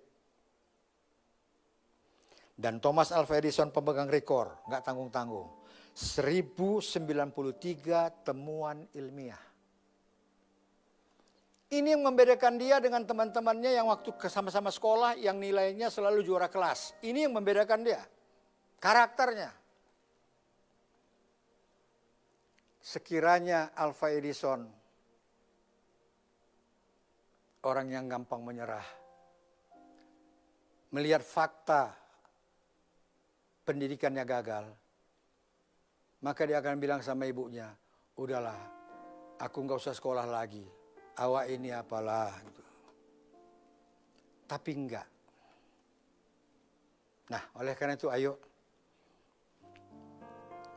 Dan 2.53 2.77
Thomas 2.85 3.17
Alva 3.17 3.41
Edison 3.41 3.73
pemegang 3.73 4.13
rekor, 4.13 4.61
nggak 4.69 4.85
tanggung-tanggung. 4.85 5.49
1093 5.97 8.29
temuan 8.29 8.85
ilmiah. 8.93 9.41
Ini 11.71 11.95
yang 11.97 12.03
membedakan 12.05 12.59
dia 12.61 12.77
dengan 12.83 13.07
teman-temannya 13.09 13.81
yang 13.81 13.89
waktu 13.89 14.13
sama-sama 14.29 14.75
sekolah 14.75 15.17
yang 15.17 15.41
nilainya 15.41 15.89
selalu 15.89 16.21
juara 16.27 16.51
kelas. 16.51 16.99
Ini 17.01 17.31
yang 17.31 17.33
membedakan 17.33 17.87
dia. 17.87 18.03
Karakternya. 18.83 19.55
Sekiranya 22.83 23.71
Alfa 23.79 24.11
Edison 24.11 24.80
orang 27.65 27.89
yang 27.93 28.05
gampang 28.09 28.41
menyerah. 28.45 28.87
Melihat 30.91 31.23
fakta 31.23 31.95
pendidikannya 33.63 34.25
gagal, 34.27 34.67
maka 36.21 36.43
dia 36.45 36.59
akan 36.59 36.83
bilang 36.83 37.01
sama 37.01 37.31
ibunya, 37.31 37.71
udahlah, 38.19 38.59
aku 39.39 39.57
nggak 39.63 39.79
usah 39.79 39.95
sekolah 39.95 40.27
lagi 40.27 40.67
awak 41.21 41.45
ini 41.53 41.69
apalah 41.75 42.33
gitu. 42.41 42.65
Tapi 44.49 44.71
enggak. 44.73 45.09
Nah, 47.31 47.43
oleh 47.61 47.75
karena 47.79 47.95
itu 47.95 48.11
ayo 48.11 48.35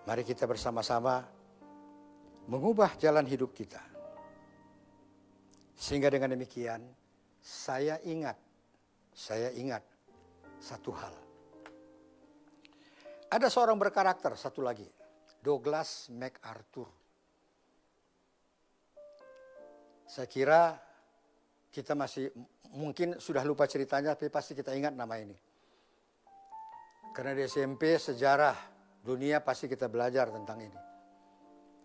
mari 0.06 0.22
kita 0.22 0.46
bersama-sama 0.46 1.26
mengubah 2.46 2.94
jalan 3.00 3.26
hidup 3.26 3.56
kita. 3.56 3.93
Sehingga 5.74 6.08
dengan 6.14 6.34
demikian 6.34 6.82
saya 7.44 8.00
ingat 8.08 8.38
saya 9.14 9.54
ingat 9.54 9.86
satu 10.58 10.92
hal. 10.96 11.14
Ada 13.30 13.50
seorang 13.50 13.78
berkarakter 13.78 14.34
satu 14.38 14.62
lagi, 14.62 14.86
Douglas 15.42 16.10
MacArthur. 16.14 16.90
Saya 20.06 20.30
kira 20.30 20.78
kita 21.74 21.98
masih 21.98 22.30
mungkin 22.74 23.18
sudah 23.18 23.42
lupa 23.42 23.66
ceritanya, 23.66 24.14
tapi 24.14 24.30
pasti 24.30 24.54
kita 24.54 24.74
ingat 24.78 24.94
nama 24.94 25.18
ini. 25.18 25.34
Karena 27.14 27.34
di 27.38 27.46
SMP 27.46 27.98
sejarah 27.98 28.58
dunia 29.02 29.42
pasti 29.42 29.70
kita 29.70 29.90
belajar 29.90 30.30
tentang 30.30 30.62
ini. 30.62 30.80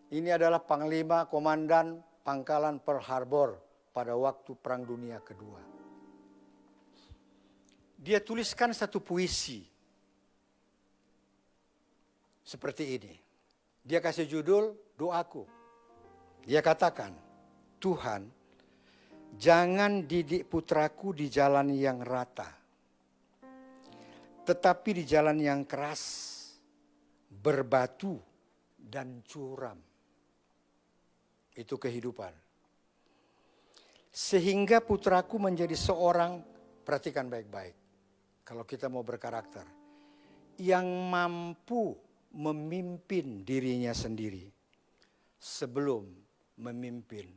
Ini 0.09 0.41
adalah 0.41 0.65
Panglima 0.65 1.29
Komandan 1.29 2.01
Pangkalan 2.25 2.81
Pearl 2.81 3.05
Harbor 3.05 3.68
pada 3.99 4.15
waktu 4.15 4.55
Perang 4.55 4.87
Dunia 4.87 5.19
Kedua. 5.19 5.59
Dia 7.99 8.23
tuliskan 8.23 8.71
satu 8.71 9.03
puisi 9.03 9.67
seperti 12.47 12.95
ini. 12.95 13.15
Dia 13.83 13.99
kasih 13.99 14.31
judul 14.31 14.71
Doaku. 14.95 15.43
Dia 16.47 16.63
katakan, 16.63 17.11
Tuhan, 17.83 18.31
jangan 19.35 20.07
didik 20.07 20.47
putraku 20.47 21.11
di 21.11 21.27
jalan 21.27 21.75
yang 21.75 21.99
rata, 21.99 22.55
tetapi 24.47 25.03
di 25.03 25.05
jalan 25.11 25.43
yang 25.43 25.67
keras, 25.67 26.03
berbatu, 27.27 28.15
dan 28.79 29.27
curam. 29.27 29.83
Itu 31.59 31.75
kehidupan. 31.75 32.48
Sehingga 34.09 34.81
putraku 34.81 35.37
menjadi 35.37 35.77
seorang, 35.77 36.43
perhatikan 36.83 37.29
baik-baik. 37.29 37.77
Kalau 38.43 38.65
kita 38.65 38.89
mau 38.89 39.05
berkarakter, 39.05 39.65
yang 40.59 40.89
mampu 41.13 41.95
memimpin 42.35 43.47
dirinya 43.47 43.95
sendiri 43.95 44.49
sebelum 45.39 46.05
memimpin 46.59 47.31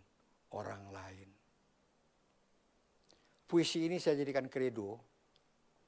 orang 0.58 0.84
lain. 0.90 1.30
Puisi 3.46 3.84
ini 3.84 4.00
saya 4.00 4.16
jadikan 4.16 4.48
kredo. 4.48 4.96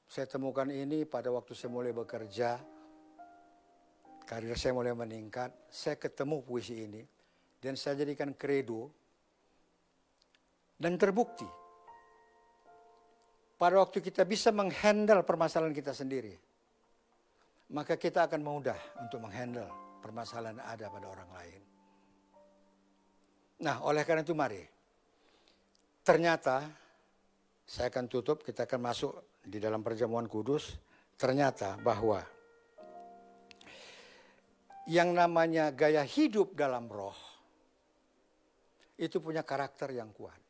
Saya 0.04 0.28
temukan 0.28 0.68
ini 0.68 1.08
pada 1.08 1.32
waktu 1.32 1.56
saya 1.56 1.72
mulai 1.72 1.96
bekerja. 1.96 2.60
Karir 4.28 4.52
saya 4.56 4.76
mulai 4.76 4.92
meningkat. 4.92 5.48
Saya 5.72 5.96
ketemu 5.96 6.44
puisi 6.44 6.84
ini. 6.84 7.02
Dan 7.56 7.74
saya 7.80 8.04
jadikan 8.04 8.36
kredo. 8.36 8.92
Dan 10.84 11.00
terbukti. 11.00 11.48
Pada 13.56 13.80
waktu 13.80 14.04
kita 14.04 14.28
bisa 14.28 14.52
menghandle 14.52 15.24
permasalahan 15.24 15.72
kita 15.72 15.96
sendiri. 15.96 16.36
Maka 17.72 17.96
kita 17.96 18.28
akan 18.28 18.44
mudah 18.44 18.76
untuk 19.00 19.24
menghandle 19.24 19.64
permasalahan 20.04 20.60
yang 20.60 20.68
ada 20.68 20.92
pada 20.92 21.06
orang 21.08 21.30
lain. 21.32 21.62
Nah, 23.64 23.80
oleh 23.88 24.04
karena 24.04 24.20
itu 24.20 24.36
mari. 24.36 24.60
Ternyata 26.04 26.68
saya 27.64 27.88
akan 27.88 28.04
tutup, 28.04 28.44
kita 28.44 28.68
akan 28.68 28.80
masuk 28.84 29.40
di 29.40 29.56
dalam 29.56 29.80
perjamuan 29.80 30.28
kudus. 30.28 30.76
Ternyata 31.16 31.80
bahwa 31.80 32.20
yang 34.84 35.16
namanya 35.16 35.72
gaya 35.72 36.04
hidup 36.04 36.52
dalam 36.52 36.92
roh 36.92 37.16
itu 39.00 39.16
punya 39.24 39.40
karakter 39.40 39.88
yang 39.96 40.12
kuat. 40.12 40.43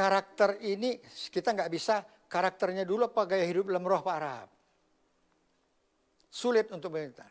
Karakter 0.00 0.56
ini 0.64 0.96
kita 1.28 1.52
nggak 1.52 1.68
bisa 1.68 2.00
karakternya 2.24 2.88
dulu 2.88 3.12
apa 3.12 3.28
gaya 3.28 3.44
hidup 3.44 3.68
dalam 3.68 3.84
roh 3.84 4.00
Pak 4.00 4.16
Rahab. 4.16 4.48
Sulit 6.32 6.72
untuk 6.72 6.96
menentukan. 6.96 7.28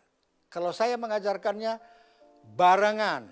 Kalau 0.54 0.70
saya 0.70 0.94
mengajarkannya 0.94 1.82
barengan. 2.54 3.26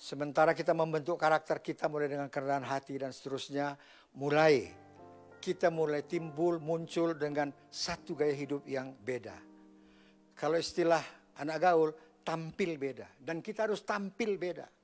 Sementara 0.00 0.56
kita 0.56 0.72
membentuk 0.72 1.20
karakter 1.20 1.60
kita 1.60 1.84
mulai 1.84 2.08
dengan 2.08 2.32
kerendahan 2.32 2.64
hati 2.64 2.96
dan 2.96 3.12
seterusnya. 3.12 3.76
Mulai 4.16 4.72
kita 5.44 5.68
mulai 5.68 6.00
timbul 6.08 6.64
muncul 6.64 7.12
dengan 7.12 7.52
satu 7.68 8.16
gaya 8.16 8.32
hidup 8.32 8.64
yang 8.64 8.96
beda. 8.96 9.36
Kalau 10.32 10.56
istilah 10.56 11.04
anak 11.36 11.60
gaul 11.60 11.92
tampil 12.24 12.80
beda. 12.80 13.20
Dan 13.20 13.44
kita 13.44 13.68
harus 13.68 13.84
tampil 13.84 14.40
beda. 14.40 14.79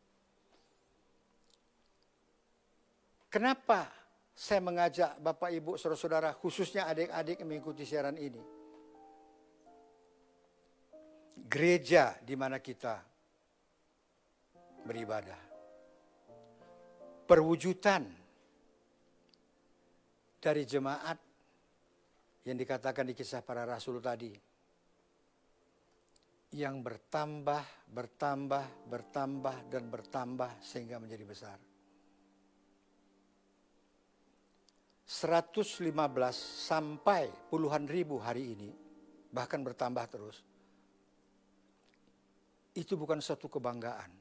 Kenapa 3.27 3.91
saya 4.37 4.61
mengajak 4.61 5.19
Bapak 5.19 5.51
Ibu 5.51 5.81
Saudara-saudara 5.81 6.37
khususnya 6.37 6.87
adik-adik 6.87 7.41
yang 7.41 7.49
mengikuti 7.49 7.83
siaran 7.89 8.21
ini 8.21 8.57
gereja 11.45 12.17
di 12.25 12.35
mana 12.35 12.59
kita 12.59 13.01
beribadah. 14.87 15.41
Perwujudan 17.27 18.07
dari 20.39 20.63
jemaat 20.63 21.19
yang 22.47 22.55
dikatakan 22.55 23.11
di 23.11 23.15
kisah 23.19 23.43
para 23.43 23.67
rasul 23.67 23.99
tadi. 23.99 24.31
Yang 26.55 26.77
bertambah, 26.79 27.91
bertambah, 27.91 28.65
bertambah, 28.87 29.57
dan 29.67 29.91
bertambah 29.91 30.51
sehingga 30.63 31.03
menjadi 31.03 31.27
besar. 31.27 31.59
115 35.07 35.95
sampai 36.67 37.31
puluhan 37.47 37.87
ribu 37.87 38.19
hari 38.19 38.59
ini, 38.59 38.71
bahkan 39.31 39.63
bertambah 39.63 40.07
terus 40.11 40.43
itu 42.77 42.93
bukan 42.95 43.25
suatu 43.25 43.49
kebanggaan. 43.49 44.13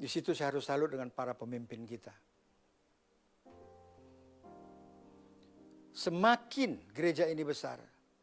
Di 0.00 0.08
situ 0.08 0.32
saya 0.32 0.48
harus 0.48 0.64
salut 0.64 0.88
dengan 0.88 1.12
para 1.12 1.36
pemimpin 1.36 1.84
kita. 1.84 2.12
Semakin 5.92 6.88
gereja 6.96 7.28
ini 7.28 7.44
besar, 7.44 7.76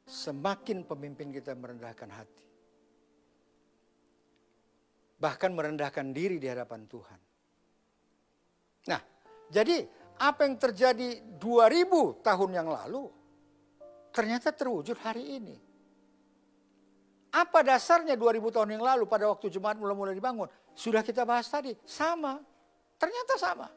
semakin 0.10 0.82
pemimpin 0.90 1.30
kita 1.30 1.54
merendahkan 1.54 2.10
hati. 2.10 2.46
Bahkan 5.22 5.52
merendahkan 5.54 6.10
diri 6.10 6.42
di 6.42 6.50
hadapan 6.50 6.90
Tuhan. 6.90 7.20
Nah, 8.90 9.02
jadi 9.54 9.86
apa 10.18 10.50
yang 10.50 10.58
terjadi 10.58 11.22
2000 11.38 12.26
tahun 12.26 12.50
yang 12.54 12.68
lalu 12.70 13.10
ternyata 14.12 14.50
terwujud 14.50 14.98
hari 14.98 15.38
ini. 15.38 15.58
Apa 17.30 17.62
dasarnya 17.62 18.18
2000 18.18 18.50
tahun 18.50 18.70
yang 18.74 18.84
lalu 18.84 19.06
pada 19.06 19.30
waktu 19.30 19.54
jemaat 19.54 19.78
mulai-mulai 19.78 20.18
dibangun? 20.18 20.50
Sudah 20.74 21.06
kita 21.06 21.22
bahas 21.22 21.46
tadi, 21.46 21.78
sama. 21.86 22.42
Ternyata 22.98 23.38
sama. 23.38 23.70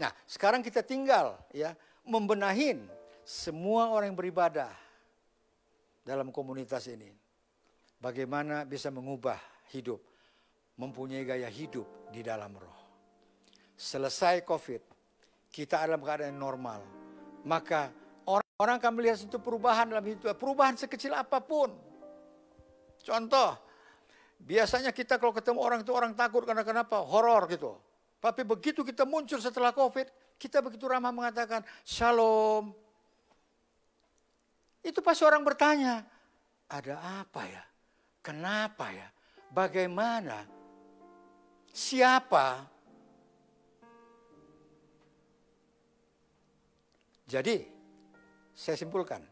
Nah, 0.00 0.10
sekarang 0.26 0.64
kita 0.64 0.82
tinggal 0.82 1.38
ya 1.54 1.76
membenahin 2.02 2.82
semua 3.22 3.94
orang 3.94 4.10
yang 4.10 4.18
beribadah 4.18 4.72
dalam 6.02 6.34
komunitas 6.34 6.88
ini. 6.90 7.14
Bagaimana 8.00 8.64
bisa 8.64 8.88
mengubah 8.88 9.36
hidup, 9.70 10.00
mempunyai 10.80 11.22
gaya 11.22 11.46
hidup 11.52 12.10
di 12.10 12.24
dalam 12.24 12.56
roh. 12.56 12.79
Selesai 13.80 14.44
COVID, 14.44 14.82
kita 15.48 15.80
dalam 15.88 16.04
keadaan 16.04 16.36
normal. 16.36 16.84
Maka 17.48 17.88
orang-orang 18.28 18.76
akan 18.76 18.92
melihat 18.92 19.24
itu 19.24 19.40
perubahan 19.40 19.88
dalam 19.88 20.04
hidup, 20.04 20.36
perubahan 20.36 20.76
sekecil 20.76 21.16
apa 21.16 21.40
pun. 21.40 21.72
Contoh, 23.00 23.56
biasanya 24.36 24.92
kita 24.92 25.16
kalau 25.16 25.32
ketemu 25.32 25.64
orang 25.64 25.80
itu 25.80 25.96
orang 25.96 26.12
takut 26.12 26.44
karena 26.44 26.60
kenapa? 26.60 27.00
Horor 27.00 27.48
gitu. 27.48 27.80
Tapi 28.20 28.44
begitu 28.44 28.84
kita 28.84 29.08
muncul 29.08 29.40
setelah 29.40 29.72
COVID, 29.72 30.36
kita 30.36 30.60
begitu 30.60 30.84
ramah 30.84 31.08
mengatakan, 31.08 31.64
Shalom. 31.80 32.76
Itu 34.84 35.00
pasti 35.00 35.24
orang 35.24 35.40
bertanya, 35.40 36.04
ada 36.68 37.24
apa 37.24 37.48
ya? 37.48 37.64
Kenapa 38.20 38.92
ya? 38.92 39.08
Bagaimana? 39.48 40.44
Siapa? 41.72 42.68
Jadi, 47.30 47.62
saya 48.50 48.74
simpulkan. 48.74 49.22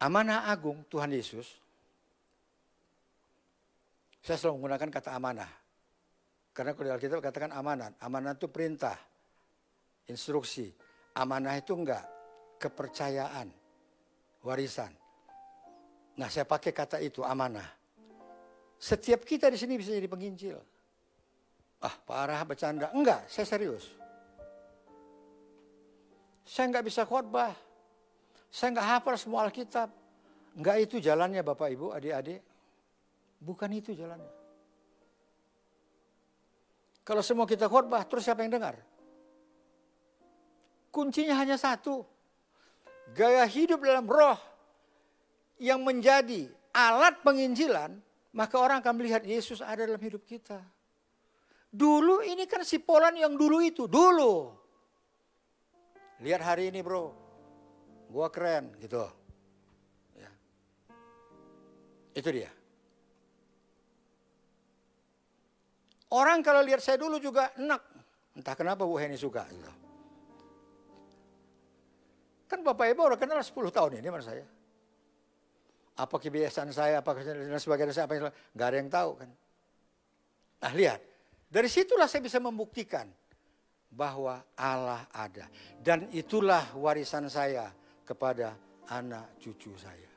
Amanah 0.00 0.48
agung 0.48 0.80
Tuhan 0.88 1.12
Yesus, 1.12 1.60
saya 4.24 4.40
selalu 4.40 4.64
menggunakan 4.64 4.88
kata 4.88 5.12
amanah. 5.12 5.50
Karena 6.56 6.72
kalau 6.72 6.96
Alkitab 6.96 7.20
katakan 7.20 7.52
amanah. 7.52 7.92
Amanah 8.00 8.32
itu 8.32 8.48
perintah, 8.48 8.96
instruksi. 10.08 10.72
Amanah 11.16 11.56
itu 11.60 11.76
enggak 11.76 12.04
kepercayaan, 12.56 13.52
warisan. 14.40 14.92
Nah 16.16 16.32
saya 16.32 16.48
pakai 16.48 16.72
kata 16.72 16.96
itu 17.04 17.20
amanah. 17.20 17.68
Setiap 18.76 19.24
kita 19.24 19.52
di 19.52 19.60
sini 19.60 19.76
bisa 19.76 19.92
jadi 19.92 20.08
penginjil. 20.08 20.56
Ah 21.84 21.92
parah 21.92 22.40
bercanda. 22.44 22.88
Enggak, 22.92 23.28
saya 23.28 23.44
serius. 23.44 24.05
Saya 26.46 26.70
enggak 26.70 26.86
bisa 26.86 27.02
khotbah. 27.02 27.52
Saya 28.54 28.70
enggak 28.70 28.86
hafal 28.86 29.14
semua 29.18 29.42
Alkitab. 29.50 29.90
Enggak 30.54 30.76
itu 30.86 30.96
jalannya 31.02 31.42
Bapak 31.42 31.68
Ibu, 31.74 31.90
adik-adik. 31.90 32.40
Bukan 33.42 33.70
itu 33.74 33.92
jalannya. 33.92 34.32
Kalau 37.02 37.22
semua 37.22 37.44
kita 37.46 37.66
khotbah, 37.66 38.06
terus 38.06 38.26
siapa 38.26 38.46
yang 38.46 38.54
dengar? 38.54 38.78
Kuncinya 40.94 41.36
hanya 41.36 41.58
satu. 41.58 42.02
Gaya 43.14 43.46
hidup 43.46 43.82
dalam 43.84 44.06
roh 44.08 44.38
yang 45.62 45.82
menjadi 45.86 46.50
alat 46.74 47.22
penginjilan, 47.22 47.94
maka 48.34 48.56
orang 48.58 48.82
akan 48.82 48.94
melihat 48.98 49.22
Yesus 49.22 49.62
ada 49.62 49.86
dalam 49.86 50.02
hidup 50.02 50.26
kita. 50.26 50.58
Dulu 51.70 52.24
ini 52.26 52.48
kan 52.50 52.66
si 52.66 52.82
Polan 52.82 53.14
yang 53.14 53.38
dulu 53.38 53.62
itu, 53.62 53.86
dulu. 53.86 54.65
Lihat 56.20 56.40
hari 56.40 56.72
ini 56.72 56.80
bro, 56.80 57.12
gua 58.08 58.32
keren 58.32 58.72
gitu. 58.80 59.04
Ya. 60.16 60.30
Itu 62.16 62.28
dia. 62.32 62.52
Orang 66.12 66.40
kalau 66.40 66.62
lihat 66.62 66.80
saya 66.80 66.96
dulu 66.96 67.20
juga 67.20 67.52
enak. 67.58 67.82
Entah 68.36 68.54
kenapa 68.56 68.86
Bu 68.86 68.96
Heni 68.96 69.18
suka. 69.18 69.44
Gitu. 69.48 69.72
Kan 72.46 72.62
Bapak 72.62 72.94
Ibu 72.94 73.10
udah 73.10 73.18
kenal 73.18 73.42
10 73.42 73.52
tahun 73.74 73.98
ini 73.98 74.08
sama 74.08 74.22
saya 74.22 74.46
apa 75.96 76.16
kebiasaan 76.20 76.70
saya, 76.76 77.00
apa 77.00 77.16
dan 77.24 77.56
sebagainya, 77.56 77.96
saya, 77.96 78.04
apa 78.04 78.14
yang 78.20 78.24
nggak 78.28 78.68
ada 78.68 78.76
yang 78.76 78.90
tahu 78.92 79.10
kan. 79.16 79.30
Nah 80.60 80.72
lihat, 80.76 81.00
dari 81.48 81.72
situlah 81.72 82.04
saya 82.04 82.20
bisa 82.20 82.36
membuktikan 82.36 83.08
bahwa 83.90 84.42
Allah 84.58 85.08
ada. 85.12 85.48
Dan 85.78 86.10
itulah 86.12 86.74
warisan 86.76 87.30
saya 87.30 87.70
kepada 88.04 88.54
anak 88.90 89.38
cucu 89.40 89.74
saya. 89.78 90.12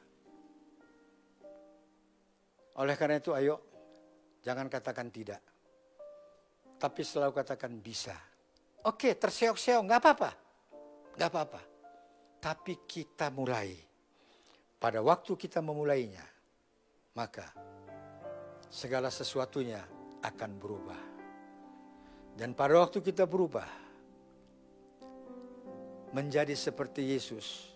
Oleh 2.80 2.96
karena 2.96 3.20
itu 3.20 3.36
ayo, 3.36 3.56
jangan 4.40 4.72
katakan 4.72 5.12
tidak. 5.12 5.42
Tapi 6.80 7.02
selalu 7.04 7.36
katakan 7.36 7.76
bisa. 7.84 8.16
Oke, 8.88 9.20
terseok-seok, 9.20 9.84
nggak 9.84 10.00
apa-apa. 10.00 10.32
Nggak 11.20 11.30
apa-apa. 11.30 11.62
Tapi 12.40 12.88
kita 12.88 13.28
mulai 13.36 13.76
pada 14.80 15.04
waktu 15.04 15.36
kita 15.36 15.60
memulainya, 15.60 16.24
maka 17.12 17.52
segala 18.72 19.12
sesuatunya 19.12 19.84
akan 20.24 20.52
berubah. 20.56 21.09
Dan 22.40 22.56
pada 22.56 22.80
waktu 22.80 23.04
kita 23.04 23.28
berubah, 23.28 23.68
menjadi 26.16 26.56
seperti 26.56 27.12
Yesus, 27.12 27.68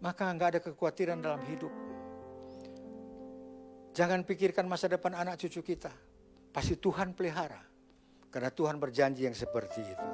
maka 0.00 0.24
nggak 0.32 0.48
ada 0.56 0.60
kekhawatiran 0.64 1.20
dalam 1.20 1.44
hidup. 1.44 1.68
Jangan 3.92 4.24
pikirkan 4.24 4.64
masa 4.64 4.88
depan 4.88 5.12
anak 5.12 5.36
cucu 5.36 5.60
kita. 5.60 5.92
Pasti 6.48 6.80
Tuhan 6.80 7.12
pelihara. 7.12 7.60
Karena 8.32 8.48
Tuhan 8.48 8.80
berjanji 8.80 9.28
yang 9.28 9.36
seperti 9.36 9.84
itu. 9.84 10.08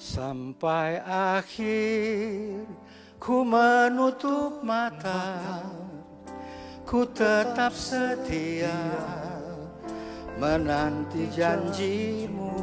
Sampai 0.00 0.96
akhir 1.04 2.64
ku 3.20 3.44
menutup 3.44 4.64
mata 4.64 5.60
Ku 6.82 7.06
tetap 7.14 7.70
setia 7.70 8.74
menanti 10.36 11.30
janjimu. 11.30 12.58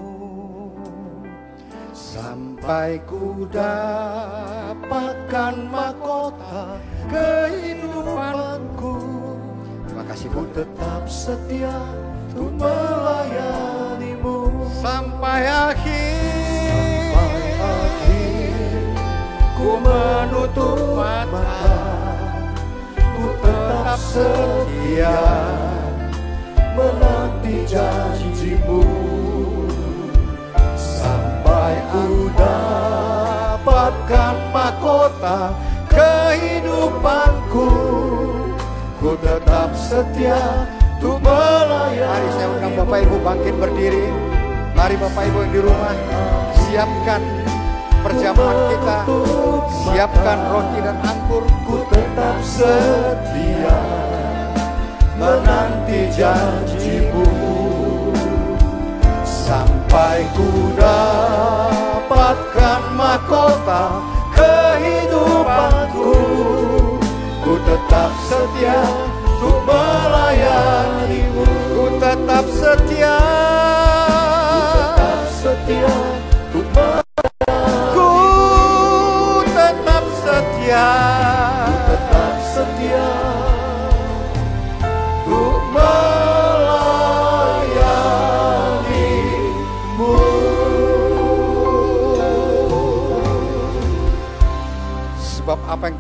Sampai 1.96 3.00
ku 3.08 3.48
dapatkan 3.48 5.56
mahkota 5.72 6.76
kehidupanku. 7.08 9.00
Terima 9.88 10.04
kasih 10.08 10.30
Bu 10.36 10.44
tetap 10.52 11.08
setia 11.08 11.80
untuk 12.36 12.60
melayanimu. 12.60 14.68
Sampai 14.84 15.48
akhir 15.48 16.60
Ku 19.60 19.76
menutup 19.84 20.96
mata. 20.96 21.60
Ku 21.60 21.69
setia 24.10 25.22
Menanti 26.74 27.68
janjimu. 27.68 28.82
Sampai 30.80 31.76
ku 31.92 32.32
dapatkan 32.40 34.36
mahkota 34.56 35.52
kehidupanku. 35.92 37.68
Ku 39.00 39.12
tetap 39.20 39.76
setia 39.76 40.40
Untuk 41.00 41.24
melayani. 41.24 42.04
Mari 42.04 42.28
saya 42.36 42.48
undang 42.52 42.76
Bapak 42.76 43.00
Ibu 43.08 43.24
bangkit 43.24 43.56
berdiri. 43.56 44.12
Mari 44.76 44.96
Bapak 45.00 45.24
Ibu 45.32 45.48
yang 45.48 45.52
di 45.52 45.60
rumah 45.64 45.96
Siapkan 46.68 47.22
perjamuan 48.04 48.58
kita 48.72 48.98
siapkan 49.84 50.40
roti 50.52 50.80
dan 50.84 50.98
anggur. 51.04 51.44
Ku 51.68 51.78
tetap 51.92 52.38
setia 52.42 53.82
menanti 55.20 56.08
janjimu. 56.14 57.28
Sampai 59.26 60.26
ku 60.38 60.50
dapatkan 60.78 62.82
mahkota 62.96 63.84
kehidupanku. 64.34 66.14
Ku 67.42 67.54
tetap 67.66 68.12
setia 68.30 68.82
untuk 69.40 69.58
melayanimu. 69.66 71.48
Ku 71.74 71.86
tetap 71.98 72.46
setia. 72.54 73.18
Ku 74.54 74.70
tetap 74.78 75.26
setia 75.34 76.29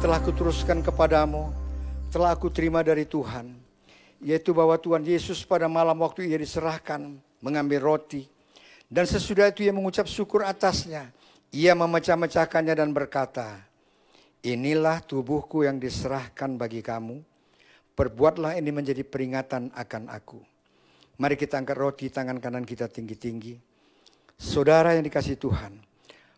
telah 0.10 0.26
kuteruskan 0.26 0.82
kepadamu, 0.82 1.53
telah 2.10 2.34
aku 2.34 2.49
terima 2.49 2.82
dari 2.82 3.05
Tuhan, 3.05 3.53
yaitu 4.18 4.57
bahwa 4.57 4.74
Tuhan 4.74 5.05
Yesus 5.05 5.45
pada 5.45 5.70
malam 5.70 6.01
waktu 6.01 6.26
ia 6.26 6.41
diserahkan 6.41 7.14
mengambil 7.45 7.93
roti, 7.93 8.26
dan 8.89 9.05
sesudah 9.05 9.53
itu 9.53 9.70
ia 9.70 9.70
mengucap 9.70 10.10
syukur 10.10 10.41
atasnya, 10.41 11.14
ia 11.53 11.78
memecah-mecahkannya 11.78 12.74
dan 12.74 12.89
berkata, 12.89 13.62
Inilah 14.41 14.97
tubuhku 15.05 15.62
yang 15.62 15.78
diserahkan 15.78 16.57
bagi 16.57 16.82
kamu, 16.82 17.22
perbuatlah 17.93 18.57
ini 18.57 18.74
menjadi 18.74 19.05
peringatan 19.05 19.70
akan 19.78 20.10
aku. 20.10 20.41
Mari 21.22 21.38
kita 21.38 21.62
angkat 21.62 21.78
roti 21.78 22.10
tangan 22.10 22.41
kanan 22.41 22.66
kita 22.66 22.89
tinggi-tinggi. 22.89 23.62
Saudara 24.41 24.97
yang 24.97 25.05
dikasih 25.05 25.38
Tuhan, 25.38 25.78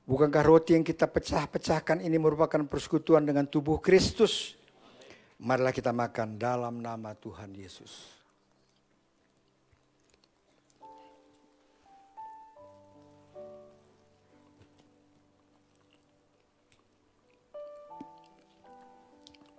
bukankah 0.05 0.43
roti 0.43 0.77
yang 0.77 0.85
kita 0.85 1.09
pecah-pecahkan 1.09 2.01
ini 2.01 2.17
merupakan 2.17 2.61
persekutuan 2.65 3.25
dengan 3.25 3.45
tubuh 3.49 3.81
Kristus? 3.81 4.55
Marilah 5.41 5.73
kita 5.73 5.89
makan 5.89 6.37
dalam 6.37 6.79
nama 6.79 7.17
Tuhan 7.17 7.49
Yesus. 7.57 8.21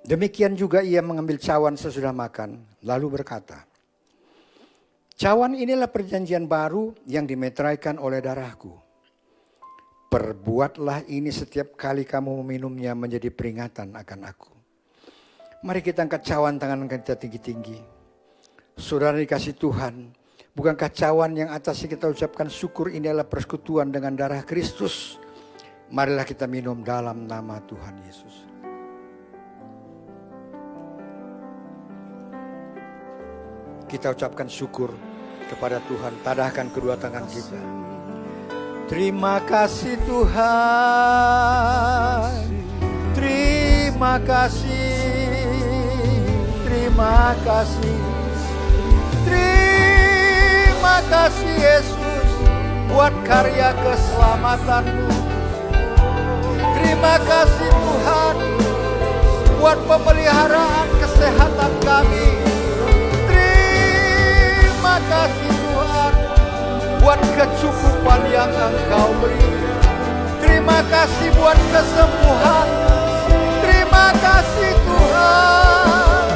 Demikian 0.02 0.58
juga 0.58 0.82
ia 0.82 0.98
mengambil 0.98 1.38
cawan 1.38 1.78
sesudah 1.78 2.10
makan, 2.10 2.58
lalu 2.82 3.22
berkata, 3.22 3.62
Cawan 5.14 5.54
inilah 5.54 5.86
perjanjian 5.86 6.50
baru 6.50 6.90
yang 7.06 7.22
dimeteraikan 7.22 8.02
oleh 8.02 8.18
darahku. 8.18 8.91
Perbuatlah 10.12 11.08
ini 11.08 11.32
setiap 11.32 11.72
kali 11.72 12.04
kamu 12.04 12.44
meminumnya 12.44 12.92
menjadi 12.92 13.32
peringatan 13.32 13.96
akan 13.96 14.20
aku. 14.28 14.52
Mari 15.64 15.80
kita 15.80 16.04
angkat 16.04 16.28
cawan 16.28 16.60
tangan 16.60 16.84
kita 16.84 17.16
tinggi-tinggi. 17.16 17.80
Saudara 18.76 19.16
dikasih 19.16 19.56
Tuhan, 19.56 20.12
bukankah 20.52 20.92
cawan 20.92 21.32
yang 21.32 21.48
atasnya 21.48 21.96
kita 21.96 22.12
ucapkan 22.12 22.52
syukur 22.52 22.92
ini 22.92 23.08
adalah 23.08 23.24
persekutuan 23.24 23.88
dengan 23.88 24.12
darah 24.12 24.44
Kristus? 24.44 25.16
Marilah 25.88 26.28
kita 26.28 26.44
minum 26.44 26.84
dalam 26.84 27.24
nama 27.24 27.56
Tuhan 27.64 28.04
Yesus. 28.04 28.52
kita 33.92 34.16
ucapkan 34.16 34.48
syukur 34.48 34.88
kepada 35.52 35.76
Tuhan. 35.84 36.16
Tadahkan 36.24 36.72
kedua 36.72 36.96
tangan 36.96 37.28
kita. 37.28 37.91
Terima 38.88 39.38
kasih 39.42 39.98
Tuhan. 40.06 40.42
Terima 43.14 44.18
kasih. 44.22 45.42
Terima 46.66 47.34
kasih. 47.46 48.00
Terima 49.26 50.96
kasih 51.10 51.52
Yesus 51.60 52.26
buat 52.90 53.14
karya 53.26 53.74
keselamatanmu. 53.82 55.10
Terima 56.78 57.14
kasih 57.22 57.70
Tuhan 57.70 58.36
buat 59.62 59.78
pemeliharaan 59.86 60.88
kesehatan 60.98 61.72
kami 61.86 62.42
kasih 65.12 65.44
Tuhan 65.44 65.61
buat 67.02 67.18
kecukupan 67.18 68.22
yang 68.30 68.46
Engkau 68.54 69.10
beri. 69.18 69.42
Terima 70.38 70.86
kasih 70.86 71.34
buat 71.34 71.58
kesembuhan. 71.74 72.68
Terima 73.58 74.14
kasih 74.22 74.70
Tuhan. 74.86 76.26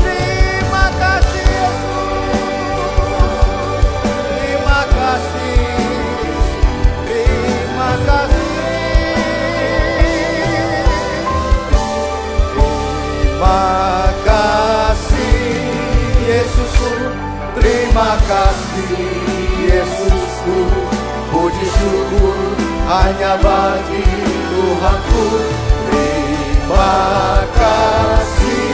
Terima 0.00 0.86
kasih 0.96 1.44
Yesus. 1.44 2.08
Terima 4.32 4.80
kasih. 4.96 5.76
Terima 7.04 7.90
kasih. 8.08 8.48
Terima 12.56 13.60
kasih 14.24 15.52
Yesus. 16.24 16.72
Terima 17.60 18.16
kasih 18.24 19.17
Yesusku 20.48 20.88
Puji 21.28 21.66
syukur 21.68 22.36
hanya 22.88 23.36
bagi 23.44 24.04
Tuhanku. 24.48 25.24
Terima 25.88 27.44
kasih 27.52 28.72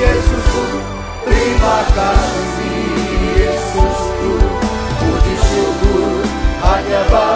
Yesusku 0.00 0.64
Terima 1.28 1.78
kasih 1.92 2.80
Yesusku 3.36 4.32
Puji 4.96 5.36
syukur 5.36 6.24
hanya 6.64 7.02
bagi 7.12 7.35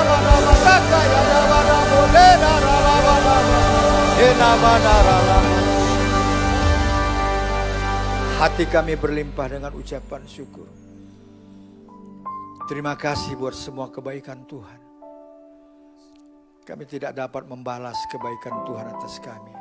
Hati 8.41 8.65
kami 8.65 8.97
berlimpah 8.97 9.53
dengan 9.53 9.69
ucapan 9.77 10.25
syukur. 10.25 10.65
Terima 12.65 12.97
kasih 12.97 13.37
buat 13.37 13.53
semua 13.53 13.93
kebaikan 13.93 14.41
Tuhan. 14.49 14.81
Kami 16.65 16.83
tidak 16.89 17.13
dapat 17.13 17.45
membalas 17.45 17.93
kebaikan 18.09 18.65
Tuhan 18.65 18.89
atas 18.89 19.21
kami. 19.21 19.53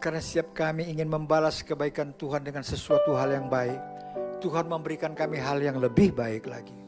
Karena 0.00 0.20
setiap 0.24 0.56
kami 0.56 0.88
ingin 0.88 1.12
membalas 1.12 1.60
kebaikan 1.60 2.16
Tuhan 2.16 2.40
dengan 2.40 2.64
sesuatu 2.64 3.12
hal 3.20 3.36
yang 3.36 3.52
baik, 3.52 3.80
Tuhan 4.40 4.64
memberikan 4.64 5.12
kami 5.12 5.36
hal 5.36 5.60
yang 5.60 5.76
lebih 5.76 6.16
baik 6.16 6.48
lagi. 6.48 6.80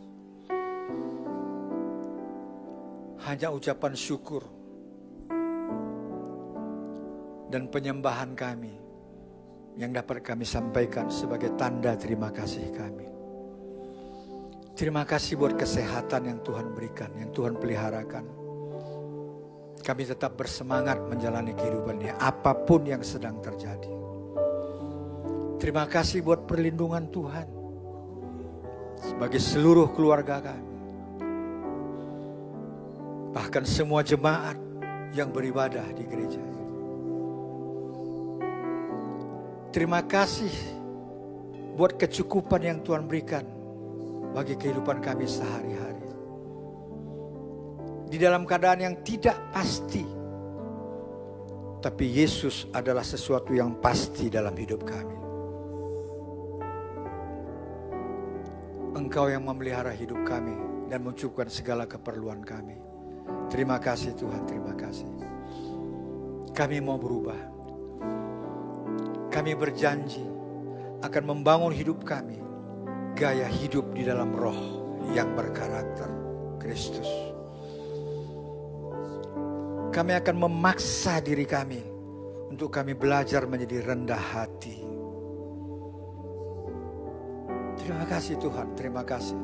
Hanya 3.20 3.52
ucapan 3.52 3.92
syukur 3.92 4.61
dan 7.52 7.68
penyembahan 7.68 8.32
kami 8.32 8.72
yang 9.76 9.92
dapat 9.92 10.24
kami 10.24 10.48
sampaikan 10.48 11.12
sebagai 11.12 11.52
tanda 11.60 11.92
terima 12.00 12.32
kasih 12.32 12.72
kami. 12.72 13.08
Terima 14.72 15.04
kasih 15.04 15.36
buat 15.36 15.52
kesehatan 15.52 16.32
yang 16.32 16.40
Tuhan 16.40 16.72
berikan, 16.72 17.12
yang 17.12 17.28
Tuhan 17.28 17.60
peliharakan. 17.60 18.24
Kami 19.84 20.02
tetap 20.08 20.32
bersemangat 20.32 20.96
menjalani 21.04 21.52
kehidupan 21.52 22.00
ini, 22.00 22.08
apa 22.16 22.56
pun 22.56 22.88
yang 22.88 23.04
sedang 23.04 23.36
terjadi. 23.44 23.92
Terima 25.60 25.84
kasih 25.84 26.24
buat 26.24 26.48
perlindungan 26.48 27.04
Tuhan 27.12 27.48
sebagai 28.96 29.40
seluruh 29.44 29.92
keluarga 29.92 30.40
kami. 30.40 30.72
Bahkan 33.36 33.64
semua 33.68 34.00
jemaat 34.00 34.56
yang 35.12 35.28
beribadah 35.28 35.84
di 35.92 36.04
gereja 36.08 36.51
Terima 39.72 40.04
kasih 40.04 40.52
buat 41.72 41.96
kecukupan 41.96 42.60
yang 42.60 42.78
Tuhan 42.84 43.08
berikan 43.08 43.40
bagi 44.36 44.52
kehidupan 44.52 45.00
kami 45.00 45.24
sehari-hari. 45.24 46.08
Di 48.12 48.20
dalam 48.20 48.44
keadaan 48.44 48.84
yang 48.84 48.96
tidak 49.00 49.32
pasti, 49.48 50.04
tapi 51.80 52.04
Yesus 52.04 52.68
adalah 52.76 53.00
sesuatu 53.00 53.56
yang 53.56 53.80
pasti 53.80 54.28
dalam 54.28 54.52
hidup 54.52 54.84
kami. 54.84 55.18
Engkau 58.92 59.32
yang 59.32 59.48
memelihara 59.48 59.96
hidup 59.96 60.20
kami 60.28 60.52
dan 60.92 61.00
mencukupkan 61.00 61.48
segala 61.48 61.88
keperluan 61.88 62.44
kami. 62.44 62.76
Terima 63.48 63.80
kasih 63.80 64.12
Tuhan, 64.20 64.44
terima 64.44 64.76
kasih. 64.76 65.08
Kami 66.52 66.84
mau 66.84 67.00
berubah 67.00 67.51
kami 69.32 69.56
berjanji 69.56 70.20
akan 71.00 71.22
membangun 71.24 71.72
hidup 71.72 72.04
kami 72.04 72.36
gaya 73.16 73.48
hidup 73.48 73.96
di 73.96 74.04
dalam 74.04 74.28
roh 74.32 74.60
yang 75.16 75.32
berkarakter 75.32 76.08
Kristus. 76.60 77.08
Kami 79.92 80.12
akan 80.16 80.36
memaksa 80.36 81.20
diri 81.20 81.44
kami 81.44 81.80
untuk 82.48 82.72
kami 82.72 82.92
belajar 82.92 83.44
menjadi 83.48 83.92
rendah 83.92 84.20
hati. 84.20 84.76
Terima 87.80 88.04
kasih 88.04 88.36
Tuhan, 88.36 88.68
terima 88.76 89.02
kasih. 89.04 89.40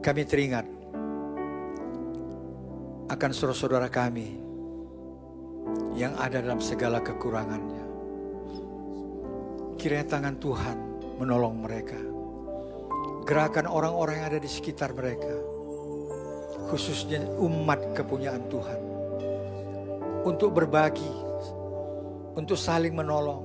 Kami 0.00 0.22
teringat 0.24 0.66
akan 3.06 3.30
saudara-saudara 3.30 3.86
kami 3.86 4.45
yang 5.96 6.12
ada 6.20 6.44
dalam 6.44 6.60
segala 6.60 7.00
kekurangannya. 7.00 7.84
Kiranya 9.80 10.06
tangan 10.06 10.36
Tuhan 10.36 10.78
menolong 11.16 11.56
mereka. 11.64 11.98
Gerakan 13.26 13.66
orang-orang 13.66 14.22
yang 14.22 14.28
ada 14.30 14.40
di 14.40 14.50
sekitar 14.50 14.92
mereka. 14.92 15.32
Khususnya 16.70 17.24
umat 17.40 17.96
kepunyaan 17.96 18.44
Tuhan. 18.46 18.80
Untuk 20.22 20.52
berbagi. 20.54 21.12
Untuk 22.36 22.60
saling 22.60 22.92
menolong. 22.92 23.44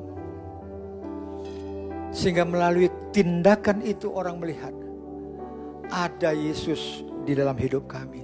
Sehingga 2.11 2.43
melalui 2.43 2.91
tindakan 3.15 3.79
itu 3.81 4.11
orang 4.11 4.37
melihat. 4.37 4.75
Ada 5.87 6.35
Yesus 6.35 7.03
di 7.23 7.31
dalam 7.31 7.55
hidup 7.55 7.87
kami. 7.87 8.23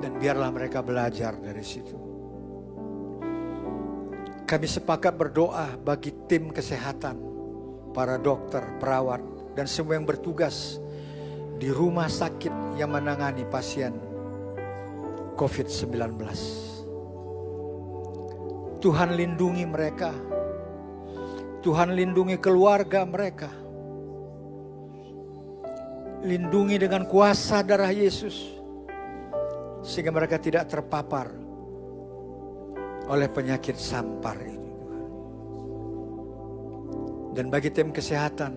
Dan 0.00 0.16
biarlah 0.22 0.54
mereka 0.54 0.80
belajar 0.80 1.34
dari 1.40 1.64
situ. 1.66 2.15
Kami 4.46 4.70
sepakat 4.70 5.18
berdoa 5.18 5.74
bagi 5.74 6.14
tim 6.30 6.54
kesehatan, 6.54 7.18
para 7.90 8.14
dokter, 8.14 8.62
perawat, 8.78 9.18
dan 9.58 9.66
semua 9.66 9.98
yang 9.98 10.06
bertugas 10.06 10.78
di 11.58 11.66
rumah 11.66 12.06
sakit 12.06 12.78
yang 12.78 12.94
menangani 12.94 13.42
pasien 13.50 13.90
COVID-19. 15.34 16.14
Tuhan 18.78 19.18
lindungi 19.18 19.66
mereka. 19.66 20.14
Tuhan 21.66 21.98
lindungi 21.98 22.38
keluarga 22.38 23.02
mereka. 23.02 23.50
Lindungi 26.22 26.78
dengan 26.78 27.02
kuasa 27.10 27.66
darah 27.66 27.90
Yesus. 27.90 28.46
Sehingga 29.82 30.14
mereka 30.14 30.38
tidak 30.38 30.70
terpapar 30.70 31.45
oleh 33.06 33.30
penyakit 33.30 33.78
sampar 33.78 34.38
ini 34.42 34.66
Dan 37.36 37.52
bagi 37.52 37.68
tim 37.68 37.92
kesehatan 37.92 38.56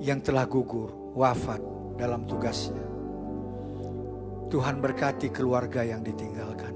yang 0.00 0.24
telah 0.24 0.48
gugur, 0.48 1.12
wafat 1.12 1.60
dalam 2.00 2.24
tugasnya. 2.24 2.80
Tuhan 4.48 4.80
berkati 4.80 5.28
keluarga 5.28 5.84
yang 5.84 6.00
ditinggalkan. 6.00 6.72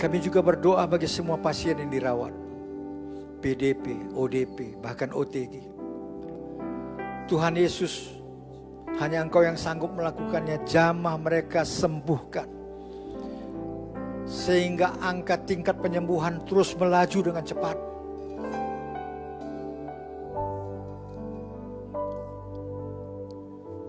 Kami 0.00 0.16
juga 0.24 0.40
berdoa 0.40 0.88
bagi 0.88 1.04
semua 1.04 1.36
pasien 1.36 1.76
yang 1.76 1.92
dirawat. 1.92 2.32
PDP, 3.44 4.16
ODP, 4.16 4.80
bahkan 4.80 5.12
OTG. 5.12 5.60
Tuhan 7.28 7.52
Yesus, 7.52 8.16
hanya 8.96 9.20
Engkau 9.20 9.44
yang 9.44 9.60
sanggup 9.60 9.92
melakukannya. 9.92 10.64
Jamah 10.64 11.20
mereka 11.20 11.68
sembuhkan 11.68 12.59
sehingga 14.30 14.94
angka 15.02 15.42
tingkat 15.42 15.82
penyembuhan 15.82 16.38
terus 16.46 16.78
melaju 16.78 17.18
dengan 17.18 17.42
cepat. 17.42 17.76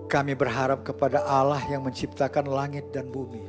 Kami 0.09 0.33
berharap 0.35 0.83
kepada 0.83 1.23
Allah 1.23 1.61
yang 1.71 1.85
menciptakan 1.87 2.49
langit 2.49 2.89
dan 2.91 3.07
bumi. 3.07 3.47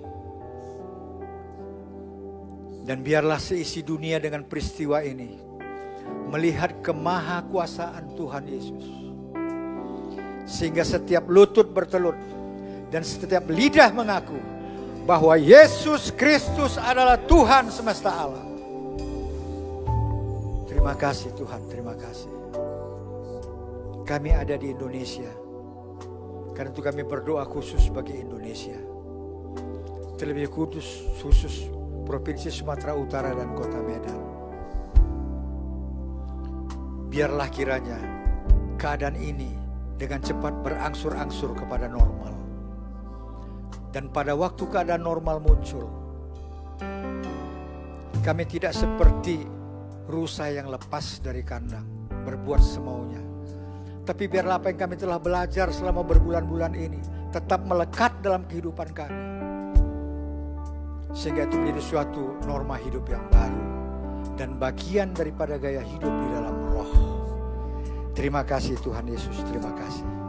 Dan 2.86 3.02
biarlah 3.02 3.40
seisi 3.40 3.82
dunia 3.82 4.22
dengan 4.22 4.46
peristiwa 4.46 5.02
ini 5.02 5.38
melihat 6.30 6.84
kemahakuasaan 6.84 8.14
Tuhan 8.14 8.44
Yesus. 8.46 8.86
Sehingga 10.46 10.86
setiap 10.86 11.26
lutut 11.26 11.72
bertelut 11.72 12.18
dan 12.94 13.02
setiap 13.02 13.48
lidah 13.50 13.90
mengaku 13.90 14.51
bahwa 15.02 15.34
Yesus 15.34 16.14
Kristus 16.14 16.78
adalah 16.78 17.18
Tuhan 17.18 17.70
semesta 17.74 18.10
alam. 18.14 18.46
Terima 20.70 20.94
kasih 20.94 21.34
Tuhan, 21.34 21.62
terima 21.66 21.94
kasih. 21.98 22.30
Kami 24.06 24.30
ada 24.34 24.54
di 24.54 24.70
Indonesia. 24.70 25.30
Karena 26.52 26.70
itu 26.70 26.82
kami 26.84 27.02
berdoa 27.02 27.46
khusus 27.48 27.86
bagi 27.90 28.18
Indonesia. 28.18 28.76
Terlebih 30.18 30.50
khusus, 30.50 31.06
khusus 31.18 31.66
Provinsi 32.02 32.50
Sumatera 32.50 32.94
Utara 32.94 33.30
dan 33.34 33.54
Kota 33.54 33.78
Medan. 33.82 34.20
Biarlah 37.10 37.48
kiranya 37.50 37.98
keadaan 38.78 39.18
ini 39.18 39.54
dengan 39.98 40.18
cepat 40.18 40.62
berangsur-angsur 40.66 41.54
kepada 41.54 41.86
normal 41.86 42.41
dan 43.92 44.08
pada 44.08 44.32
waktu 44.32 44.64
keadaan 44.72 45.04
normal 45.04 45.44
muncul, 45.44 45.84
kami 48.24 48.48
tidak 48.48 48.72
seperti 48.72 49.44
rusa 50.08 50.48
yang 50.48 50.72
lepas 50.72 51.20
dari 51.20 51.44
kandang, 51.44 52.08
berbuat 52.08 52.62
semaunya. 52.64 53.20
Tapi 54.02 54.26
biarlah 54.26 54.58
apa 54.58 54.72
yang 54.72 54.80
kami 54.88 54.96
telah 54.98 55.20
belajar 55.20 55.70
selama 55.70 56.02
berbulan-bulan 56.02 56.72
ini 56.74 57.00
tetap 57.30 57.62
melekat 57.68 58.18
dalam 58.24 58.48
kehidupan 58.48 58.88
kami. 58.96 59.22
Sehingga 61.12 61.44
itu 61.44 61.60
menjadi 61.60 61.82
suatu 61.84 62.40
norma 62.48 62.80
hidup 62.80 63.04
yang 63.12 63.22
baru 63.28 63.64
dan 64.40 64.56
bagian 64.56 65.12
daripada 65.12 65.60
gaya 65.60 65.84
hidup 65.84 66.08
di 66.08 66.28
dalam 66.32 66.56
roh. 66.72 66.92
Terima 68.16 68.42
kasih 68.42 68.80
Tuhan 68.80 69.04
Yesus, 69.06 69.36
terima 69.44 69.70
kasih. 69.76 70.21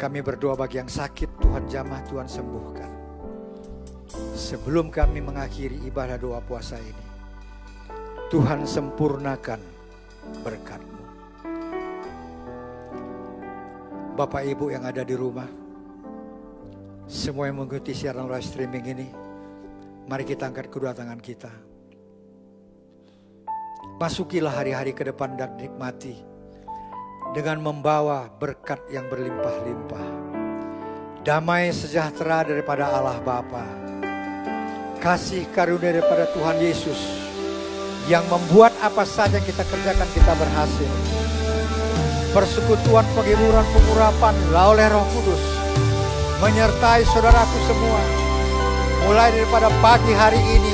Kami 0.00 0.24
berdoa 0.24 0.56
bagi 0.56 0.80
yang 0.80 0.88
sakit, 0.88 1.44
Tuhan 1.44 1.68
jamah, 1.68 2.00
Tuhan 2.08 2.24
sembuhkan. 2.24 2.88
Sebelum 4.32 4.88
kami 4.88 5.20
mengakhiri 5.20 5.76
ibadah 5.92 6.16
doa 6.16 6.40
puasa 6.40 6.80
ini, 6.80 7.04
Tuhan 8.32 8.64
sempurnakan 8.64 9.60
berkat-Mu. 10.40 11.04
Bapak 14.16 14.40
Ibu 14.40 14.72
yang 14.72 14.88
ada 14.88 15.04
di 15.04 15.12
rumah, 15.12 15.52
semua 17.04 17.52
yang 17.52 17.60
mengikuti 17.60 17.92
siaran 17.92 18.24
live 18.24 18.40
streaming 18.40 18.84
ini, 18.88 19.08
mari 20.08 20.24
kita 20.24 20.48
angkat 20.48 20.72
kedua 20.72 20.96
tangan 20.96 21.20
kita. 21.20 21.52
Masukilah 24.00 24.64
hari-hari 24.64 24.96
ke 24.96 25.04
depan 25.04 25.36
dan 25.36 25.60
nikmati 25.60 26.29
dengan 27.30 27.62
membawa 27.62 28.26
berkat 28.26 28.82
yang 28.90 29.06
berlimpah-limpah. 29.06 30.06
Damai 31.22 31.70
sejahtera 31.70 32.42
daripada 32.42 32.90
Allah 32.90 33.22
Bapa. 33.22 33.62
Kasih 34.98 35.46
karunia 35.54 35.96
daripada 35.96 36.28
Tuhan 36.34 36.58
Yesus 36.60 37.00
yang 38.10 38.26
membuat 38.26 38.74
apa 38.82 39.06
saja 39.06 39.38
yang 39.38 39.46
kita 39.46 39.62
kerjakan 39.62 40.08
kita 40.10 40.32
berhasil. 40.34 40.90
Persekutuan 42.34 43.06
penghiburan 43.14 43.66
pengurapan 43.74 44.34
oleh 44.54 44.86
Roh 44.90 45.06
Kudus 45.14 45.44
menyertai 46.40 47.04
saudaraku 47.04 47.58
semua 47.68 48.00
mulai 49.04 49.28
daripada 49.34 49.68
pagi 49.84 50.14
hari 50.14 50.40
ini 50.40 50.72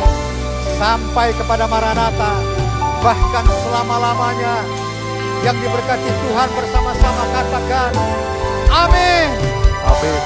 sampai 0.78 1.34
kepada 1.34 1.66
Maranatha 1.66 2.38
bahkan 3.02 3.46
selama-lamanya 3.64 4.85
yang 5.46 5.54
diberkati 5.62 6.10
Tuhan 6.10 6.48
bersama-sama 6.58 7.22
katakan 7.30 7.94
amin. 8.66 9.30
Amin. 9.86 10.22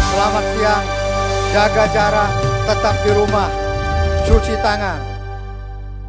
Selamat 0.00 0.44
siang, 0.56 0.84
jaga 1.52 1.84
jarak, 1.92 2.30
tetap 2.64 2.94
di 3.04 3.10
rumah, 3.12 3.52
cuci 4.24 4.56
tangan, 4.64 4.96